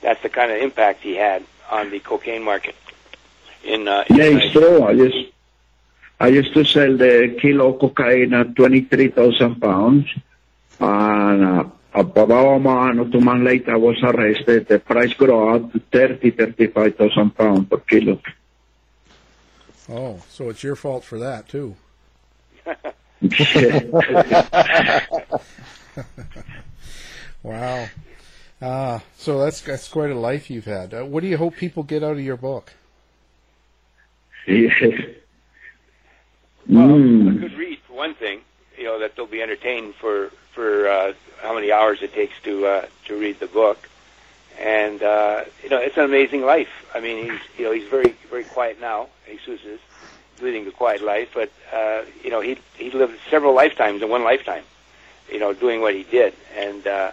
That's 0.03 0.23
the 0.23 0.29
kind 0.29 0.53
of 0.53 0.59
impact 0.59 1.03
he 1.03 1.17
had 1.17 1.43
on 1.71 1.91
the 1.91 1.99
cocaine 2.01 2.43
market. 2.43 2.75
In, 3.65 3.89
uh, 3.89 4.05
in 4.09 4.17
Yeah, 4.17 4.25
it's 4.25 4.53
true. 4.53 4.91
Used, 4.93 5.33
I 6.19 6.29
used 6.29 6.55
to 6.55 6.65
sell 6.65 6.97
the 6.97 7.37
kilo 7.41 7.75
cocaine 7.75 8.33
at 8.33 8.57
23,000 8.57 9.61
pounds. 9.61 10.07
And 10.81 11.45
uh, 11.45 11.65
about 11.95 12.31
a 12.31 12.59
month 12.59 13.01
or 13.01 13.11
two 13.11 13.21
months 13.21 13.45
later, 13.45 13.75
I 13.75 13.77
was 13.77 14.03
arrested. 14.03 14.69
The 14.69 14.79
price 14.79 15.13
grew 15.15 15.55
up 15.55 15.73
to 15.73 15.81
30, 15.93 16.31
35,000 16.31 17.31
pounds 17.37 17.69
per 17.69 17.79
kilo. 17.79 18.21
Oh, 19.89 20.21
so 20.29 20.49
it's 20.49 20.63
your 20.63 20.77
fault 20.77 21.05
for 21.05 21.19
that 21.19 21.49
too. 21.49 21.77
wow. 27.43 27.89
Uh, 28.61 28.99
so 29.17 29.39
that's 29.39 29.61
that's 29.61 29.89
quite 29.89 30.11
a 30.11 30.19
life 30.19 30.51
you've 30.51 30.65
had. 30.65 30.93
Uh, 30.93 31.05
what 31.05 31.21
do 31.21 31.29
you 31.29 31.37
hope 31.37 31.55
people 31.57 31.85
get 31.85 32.03
out 32.03 32.13
of 32.13 32.21
your 32.21 32.37
book? 32.37 32.73
Yeah. 34.47 34.71
Well, 36.69 36.89
Mm. 36.89 37.29
a 37.37 37.39
good 37.39 37.57
read 37.59 37.79
for 37.87 37.93
one 37.95 38.15
thing. 38.15 38.41
You 38.77 38.85
know 38.85 38.99
that 38.99 39.17
they'll 39.17 39.27
be 39.27 39.43
entertained 39.43 39.95
for 39.95 40.31
for 40.53 40.89
uh, 40.89 41.13
how 41.43 41.55
many 41.55 41.71
hours 41.73 42.03
it 42.03 42.13
takes 42.15 42.35
to 42.45 42.67
uh, 42.67 42.87
to 43.07 43.17
read 43.17 43.39
the 43.41 43.47
book, 43.47 43.89
and 44.59 45.03
uh, 45.03 45.45
you 45.63 45.69
know 45.71 45.79
it's 45.79 45.97
an 45.97 46.05
amazing 46.05 46.43
life. 46.45 46.69
I 46.95 47.01
mean, 47.01 47.25
he's 47.31 47.41
you 47.59 47.65
know 47.65 47.73
he's 47.73 47.89
very 47.89 48.15
very 48.31 48.45
quiet 48.45 48.81
now. 48.81 49.09
Jesus 49.27 49.65
is 49.65 49.81
leading 50.43 50.67
a 50.67 50.71
quiet 50.73 51.03
life, 51.03 51.31
but 51.33 51.51
uh, 51.73 52.03
you 52.23 52.31
know 52.31 52.41
he 52.41 52.59
he 52.77 52.91
lived 52.91 53.19
several 53.31 53.55
lifetimes 53.55 54.03
in 54.03 54.09
one 54.09 54.25
lifetime. 54.25 54.65
You 55.31 55.39
know, 55.41 55.53
doing 55.55 55.81
what 55.81 55.95
he 55.95 56.03
did, 56.05 56.35
and 56.57 56.87
uh, 56.87 57.13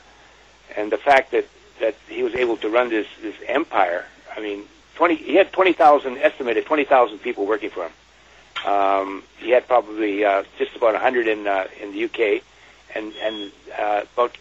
and 0.75 0.91
the 0.91 0.97
fact 0.97 1.31
that 1.31 1.45
that 1.79 1.95
he 2.09 2.23
was 2.23 2.35
able 2.35 2.57
to 2.57 2.69
run 2.69 2.89
this 2.89 3.07
this 3.21 3.35
empire. 3.47 4.05
I 4.35 4.39
mean, 4.41 4.63
twenty 4.95 5.15
he 5.15 5.35
had 5.35 5.51
twenty 5.53 5.73
thousand 5.73 6.17
estimated 6.17 6.65
twenty 6.65 6.83
thousand 6.85 7.19
people 7.19 7.45
working 7.45 7.69
for 7.69 7.85
him. 7.85 7.91
Um, 8.65 9.23
he 9.37 9.51
had 9.51 9.67
probably 9.67 10.23
uh, 10.23 10.43
just 10.57 10.75
about 10.75 10.93
100 10.93 11.27
in 11.27 11.47
uh, 11.47 11.67
in 11.81 11.91
the 11.91 12.05
UK, 12.05 12.43
and 12.95 13.13
and 13.21 13.51
uh, 13.77 14.03
about 14.13 14.37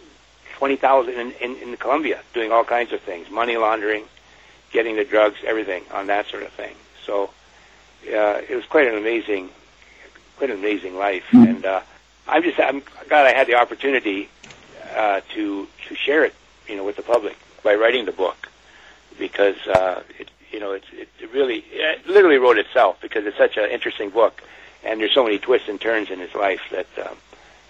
20,000 0.58 1.12
in, 1.14 1.32
in 1.40 1.56
in 1.56 1.76
Colombia, 1.76 2.20
doing 2.34 2.52
all 2.52 2.64
kinds 2.64 2.92
of 2.92 3.00
things, 3.00 3.28
money 3.30 3.56
laundering, 3.56 4.04
getting 4.70 4.96
the 4.96 5.04
drugs, 5.04 5.38
everything 5.44 5.82
on 5.92 6.06
that 6.06 6.26
sort 6.28 6.44
of 6.44 6.52
thing. 6.52 6.74
So 7.04 7.30
uh, 8.06 8.42
it 8.48 8.54
was 8.54 8.64
quite 8.66 8.86
an 8.86 8.96
amazing, 8.96 9.50
quite 10.36 10.50
an 10.50 10.58
amazing 10.58 10.96
life, 10.96 11.24
and 11.32 11.64
uh, 11.64 11.80
I'm 12.28 12.42
just 12.42 12.60
I'm 12.60 12.82
glad 13.08 13.26
I 13.26 13.34
had 13.34 13.46
the 13.46 13.54
opportunity 13.54 14.28
uh, 14.96 15.20
to 15.34 15.66
to 15.88 15.94
share 15.94 16.24
it, 16.24 16.34
you 16.68 16.76
know, 16.76 16.84
with 16.84 16.96
the 16.96 17.02
public 17.02 17.36
by 17.64 17.74
writing 17.74 18.04
the 18.04 18.12
book, 18.12 18.48
because 19.18 19.56
uh, 19.66 20.02
it, 20.18 20.30
you 20.52 20.60
know 20.60 20.72
it's 20.72 20.86
it, 20.92 21.08
it 21.20 21.32
really 21.32 21.64
it 21.70 22.06
literally 22.06 22.38
wrote 22.38 22.58
itself 22.58 23.00
because 23.00 23.26
it's 23.26 23.38
such 23.38 23.56
an 23.56 23.70
interesting 23.70 24.10
book, 24.10 24.42
and 24.84 25.00
there's 25.00 25.14
so 25.14 25.24
many 25.24 25.38
twists 25.38 25.68
and 25.68 25.80
turns 25.80 26.10
in 26.10 26.18
his 26.20 26.34
life 26.34 26.60
that 26.70 26.86
um, 26.98 27.16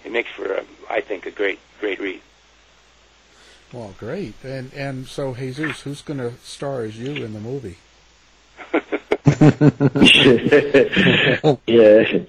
it 0.03 0.11
makes 0.11 0.29
for 0.31 0.53
a, 0.53 0.63
I 0.89 1.01
think 1.01 1.25
a 1.25 1.31
great 1.31 1.59
great 1.79 1.99
read. 1.99 2.21
Well, 3.71 3.95
great. 3.97 4.35
And 4.43 4.71
and 4.73 5.07
so 5.07 5.33
Jesus, 5.33 5.81
who's 5.81 6.01
going 6.01 6.19
to 6.19 6.33
star 6.43 6.83
as 6.83 6.97
you 6.97 7.25
in 7.25 7.33
the 7.33 7.39
movie? 7.39 7.77
yeah. 11.65 12.25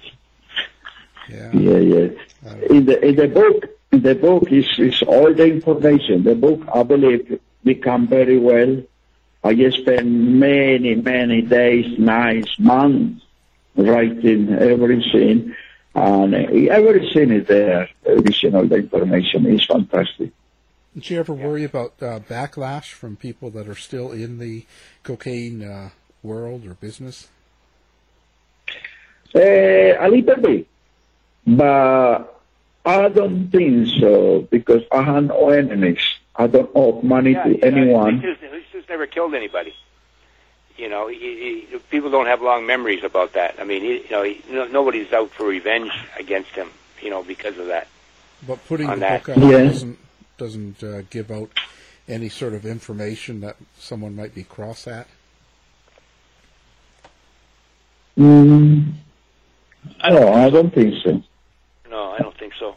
Yeah. 1.29 1.51
Yeah, 1.53 1.77
yeah. 1.77 2.07
In 2.69 2.85
the 2.85 2.99
in 3.03 3.15
the 3.15 3.27
book, 3.27 3.65
in 3.91 4.01
the 4.01 4.15
book 4.15 4.51
is 4.51 4.67
is 4.77 5.01
all 5.03 5.33
the 5.33 5.45
information. 5.45 6.23
The 6.23 6.35
book, 6.35 6.61
I 6.73 6.83
believe, 6.83 7.39
become 7.63 8.07
very 8.07 8.37
well. 8.39 8.81
I 9.45 9.53
just 9.53 9.77
spent 9.77 10.07
many, 10.07 10.95
many 10.95 11.43
days, 11.43 11.99
nights, 11.99 12.57
months 12.57 13.23
writing 13.75 14.51
everything, 14.51 15.53
and 15.93 16.33
everything 16.33 17.29
is 17.29 17.45
there. 17.45 17.87
Additional 18.07 18.65
the 18.67 18.77
information 18.77 19.45
is 19.45 19.63
fantastic. 19.63 20.31
Did 20.95 21.09
you 21.11 21.19
ever 21.19 21.33
worry 21.33 21.63
about 21.63 21.93
uh, 22.01 22.21
backlash 22.21 22.91
from 22.93 23.17
people 23.17 23.51
that 23.51 23.67
are 23.67 23.75
still 23.75 24.11
in 24.11 24.39
the 24.39 24.65
cocaine 25.03 25.63
uh, 25.63 25.89
world 26.23 26.65
or 26.65 26.73
business? 26.73 27.27
Uh, 29.35 29.41
a 29.41 30.09
little 30.09 30.37
bit, 30.37 30.67
but 31.45 32.41
I 32.83 33.09
don't 33.09 33.51
think 33.51 33.89
so 33.99 34.47
because 34.49 34.81
I 34.91 35.03
have 35.03 35.25
no 35.25 35.49
enemies. 35.49 35.99
I 36.35 36.47
don't 36.47 36.71
owe 36.73 36.99
money 37.03 37.33
yeah, 37.33 37.43
to 37.43 37.49
you 37.49 37.57
know, 37.57 37.67
anyone. 37.67 38.21
He's 38.21 38.54
just, 38.85 38.89
never 38.89 39.07
killed 39.07 39.33
anybody. 39.33 39.73
You 40.77 40.89
know, 40.89 41.07
he, 41.07 41.65
he, 41.71 41.77
people 41.89 42.11
don't 42.11 42.25
have 42.27 42.41
long 42.41 42.65
memories 42.65 43.03
about 43.03 43.33
that. 43.33 43.55
I 43.59 43.63
mean, 43.63 43.81
he, 43.81 44.03
you 44.03 44.09
know, 44.11 44.23
he, 44.23 44.41
no, 44.49 44.65
nobody's 44.67 45.11
out 45.13 45.31
for 45.31 45.45
revenge 45.45 45.91
against 46.19 46.51
him. 46.51 46.69
You 47.01 47.09
know, 47.09 47.23
because 47.23 47.57
of 47.57 47.67
that. 47.67 47.87
But 48.47 48.65
putting 48.67 48.89
On 48.89 48.99
the 48.99 49.05
that. 49.05 49.23
book 49.25 49.37
out 49.37 49.43
Yeah. 49.43 49.63
doesn't 49.63 49.99
doesn't 50.37 50.83
uh, 50.83 51.01
give 51.09 51.31
out 51.31 51.49
any 52.07 52.29
sort 52.29 52.53
of 52.53 52.65
information 52.65 53.41
that 53.41 53.55
someone 53.79 54.15
might 54.15 54.35
be 54.35 54.43
cross 54.43 54.87
at. 54.87 55.07
Mm, 58.17 58.93
no, 60.09 60.33
I 60.33 60.49
don't 60.49 60.73
think 60.73 60.93
so. 61.03 61.21
No, 61.89 62.11
I 62.11 62.19
don't 62.19 62.37
think 62.37 62.53
so. 62.59 62.75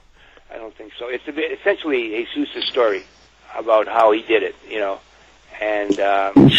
I 0.52 0.56
don't 0.56 0.74
think 0.74 0.92
so. 0.98 1.09
It's 1.09 1.26
a 1.28 1.32
bit, 1.32 1.56
essentially 1.59 2.26
Jesus' 2.34 2.66
story 2.68 3.04
about 3.56 3.86
how 3.86 4.11
he 4.12 4.22
did 4.22 4.42
it, 4.42 4.56
you 4.68 4.78
know, 4.78 4.98
and 5.61 6.00
um, 6.00 6.50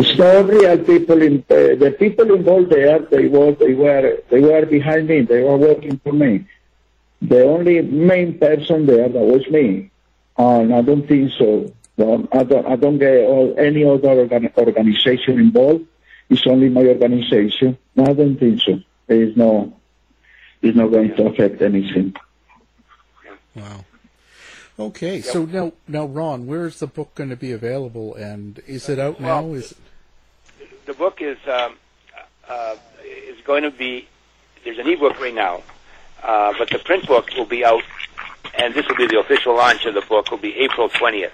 It's 0.00 0.16
not 0.16 0.46
real 0.46 0.78
people 0.84 1.20
in 1.22 1.44
uh, 1.50 1.74
the 1.74 1.94
people 1.98 2.32
involved 2.32 2.70
there. 2.70 3.00
They 3.00 3.26
were 3.26 3.50
they 3.52 3.74
were 3.74 4.18
they 4.30 4.40
were 4.40 4.64
behind 4.64 5.08
me. 5.08 5.22
They 5.22 5.42
were 5.42 5.56
working 5.56 5.98
for 5.98 6.12
me. 6.12 6.46
The 7.20 7.42
only 7.42 7.82
main 7.82 8.38
person 8.38 8.86
there 8.86 9.08
that 9.08 9.26
was 9.34 9.44
me, 9.50 9.90
and 10.36 10.72
I 10.72 10.82
don't 10.82 11.04
think 11.08 11.32
so. 11.32 11.72
No, 11.96 12.28
I 12.30 12.44
don't 12.44 12.64
I 12.66 12.76
don't 12.76 12.98
get 12.98 13.24
all, 13.26 13.58
any 13.58 13.84
other 13.84 14.10
organ, 14.10 14.52
organization 14.56 15.40
involved. 15.40 15.84
It's 16.30 16.46
only 16.46 16.68
my 16.68 16.84
organization. 16.86 17.76
No, 17.96 18.04
I 18.06 18.12
don't 18.12 18.36
think 18.38 18.60
so. 18.60 18.80
There 19.08 19.20
is 19.20 19.36
no. 19.36 19.74
It's 20.62 20.76
not 20.76 20.92
going 20.92 21.16
to 21.16 21.26
affect 21.26 21.60
anything. 21.60 22.14
Wow. 23.56 23.84
Okay, 24.78 25.20
so 25.22 25.44
now, 25.44 25.72
now, 25.88 26.06
Ron, 26.06 26.46
where 26.46 26.64
is 26.64 26.78
the 26.78 26.86
book 26.86 27.12
going 27.16 27.30
to 27.30 27.36
be 27.36 27.50
available, 27.50 28.14
and 28.14 28.60
is 28.64 28.88
it 28.88 29.00
out 29.00 29.18
now? 29.20 29.42
Well, 29.42 29.54
Is 29.54 29.74
The 30.86 30.94
book 30.94 31.20
is 31.20 31.36
um, 31.48 31.74
uh, 32.48 32.76
is 33.04 33.40
going 33.44 33.64
to 33.64 33.72
be. 33.72 34.06
There's 34.62 34.78
an 34.78 34.86
ebook 34.86 35.18
right 35.20 35.34
now, 35.34 35.62
uh, 36.22 36.52
but 36.56 36.70
the 36.70 36.78
print 36.78 37.08
book 37.08 37.28
will 37.36 37.44
be 37.44 37.64
out, 37.64 37.82
and 38.54 38.72
this 38.72 38.86
will 38.86 38.94
be 38.94 39.08
the 39.08 39.18
official 39.18 39.56
launch 39.56 39.84
of 39.84 39.94
the 39.94 40.00
book. 40.02 40.30
Will 40.30 40.38
be 40.38 40.56
April 40.58 40.88
20th, 40.88 41.32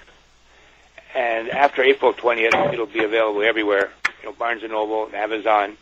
and 1.13 1.49
after 1.49 1.83
April 1.83 2.13
20th, 2.13 2.73
it'll 2.73 2.87
be 2.87 3.03
available 3.03 3.43
everywhere. 3.43 3.91
You 4.23 4.29
know, 4.29 4.33
Barnes 4.33 4.63
and 4.63 4.71
Noble, 4.71 5.07
Amazon, 5.13 5.77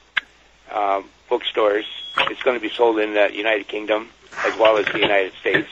um, 0.69 1.05
bookstores. 1.29 1.85
It's 2.29 2.43
going 2.43 2.57
to 2.59 2.61
be 2.61 2.73
sold 2.73 2.99
in 2.99 3.13
the 3.13 3.33
United 3.33 3.69
Kingdom 3.69 4.09
as 4.45 4.57
well 4.57 4.77
as 4.77 4.85
the 4.87 4.99
United 4.99 5.31
States, 5.39 5.69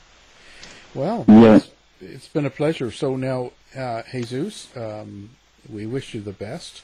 Well, 0.93 1.23
Yeah. 1.29 1.55
it's, 1.57 1.69
it's 2.01 2.27
been 2.27 2.45
a 2.45 2.49
pleasure. 2.49 2.91
So 2.91 3.15
now, 3.15 3.51
uh, 3.77 4.01
Jesus, 4.11 4.67
um, 4.75 5.29
we 5.69 5.85
wish 5.85 6.13
you 6.13 6.19
the 6.21 6.33
best, 6.33 6.81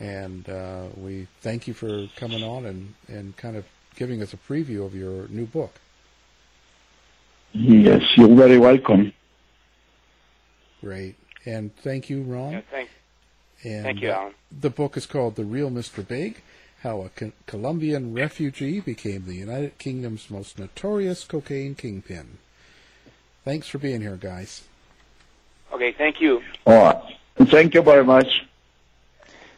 and 0.00 0.48
uh, 0.48 0.86
we 0.96 1.28
thank 1.42 1.68
you 1.68 1.74
for 1.74 2.08
coming 2.16 2.42
on 2.42 2.66
and, 2.66 2.94
and 3.08 3.36
kind 3.36 3.56
of 3.56 3.64
giving 3.98 4.22
us 4.22 4.32
a 4.32 4.36
preview 4.36 4.86
of 4.86 4.94
your 4.94 5.26
new 5.28 5.44
book. 5.44 5.74
Yes, 7.52 8.02
you're 8.16 8.34
very 8.34 8.56
welcome. 8.56 9.12
Great. 10.80 11.16
And 11.44 11.74
thank 11.76 12.08
you, 12.08 12.22
Ron. 12.22 12.52
Yeah, 12.52 12.60
thank, 12.70 12.90
And 13.64 13.82
thank 13.84 14.00
you, 14.00 14.10
Alan. 14.10 14.34
The 14.60 14.70
book 14.70 14.96
is 14.96 15.04
called 15.06 15.34
The 15.34 15.44
Real 15.44 15.70
Mr. 15.70 16.06
Big 16.06 16.42
How 16.82 17.00
a 17.00 17.08
Co- 17.08 17.32
Colombian 17.46 18.14
Refugee 18.14 18.78
Became 18.80 19.26
the 19.26 19.34
United 19.34 19.78
Kingdom's 19.78 20.30
Most 20.30 20.58
Notorious 20.58 21.24
Cocaine 21.24 21.74
Kingpin. 21.74 22.38
Thanks 23.44 23.66
for 23.66 23.78
being 23.78 24.00
here, 24.02 24.16
guys. 24.16 24.62
Okay, 25.72 25.92
thank 25.92 26.20
you. 26.20 26.40
All 26.66 26.84
right. 26.84 27.16
Thank 27.48 27.74
you 27.74 27.82
very 27.82 28.04
much. 28.04 28.46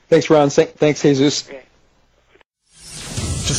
Thanks, 0.08 0.30
Ron. 0.30 0.48
Thanks, 0.48 1.02
Jesus. 1.02 1.42
To 1.42 1.60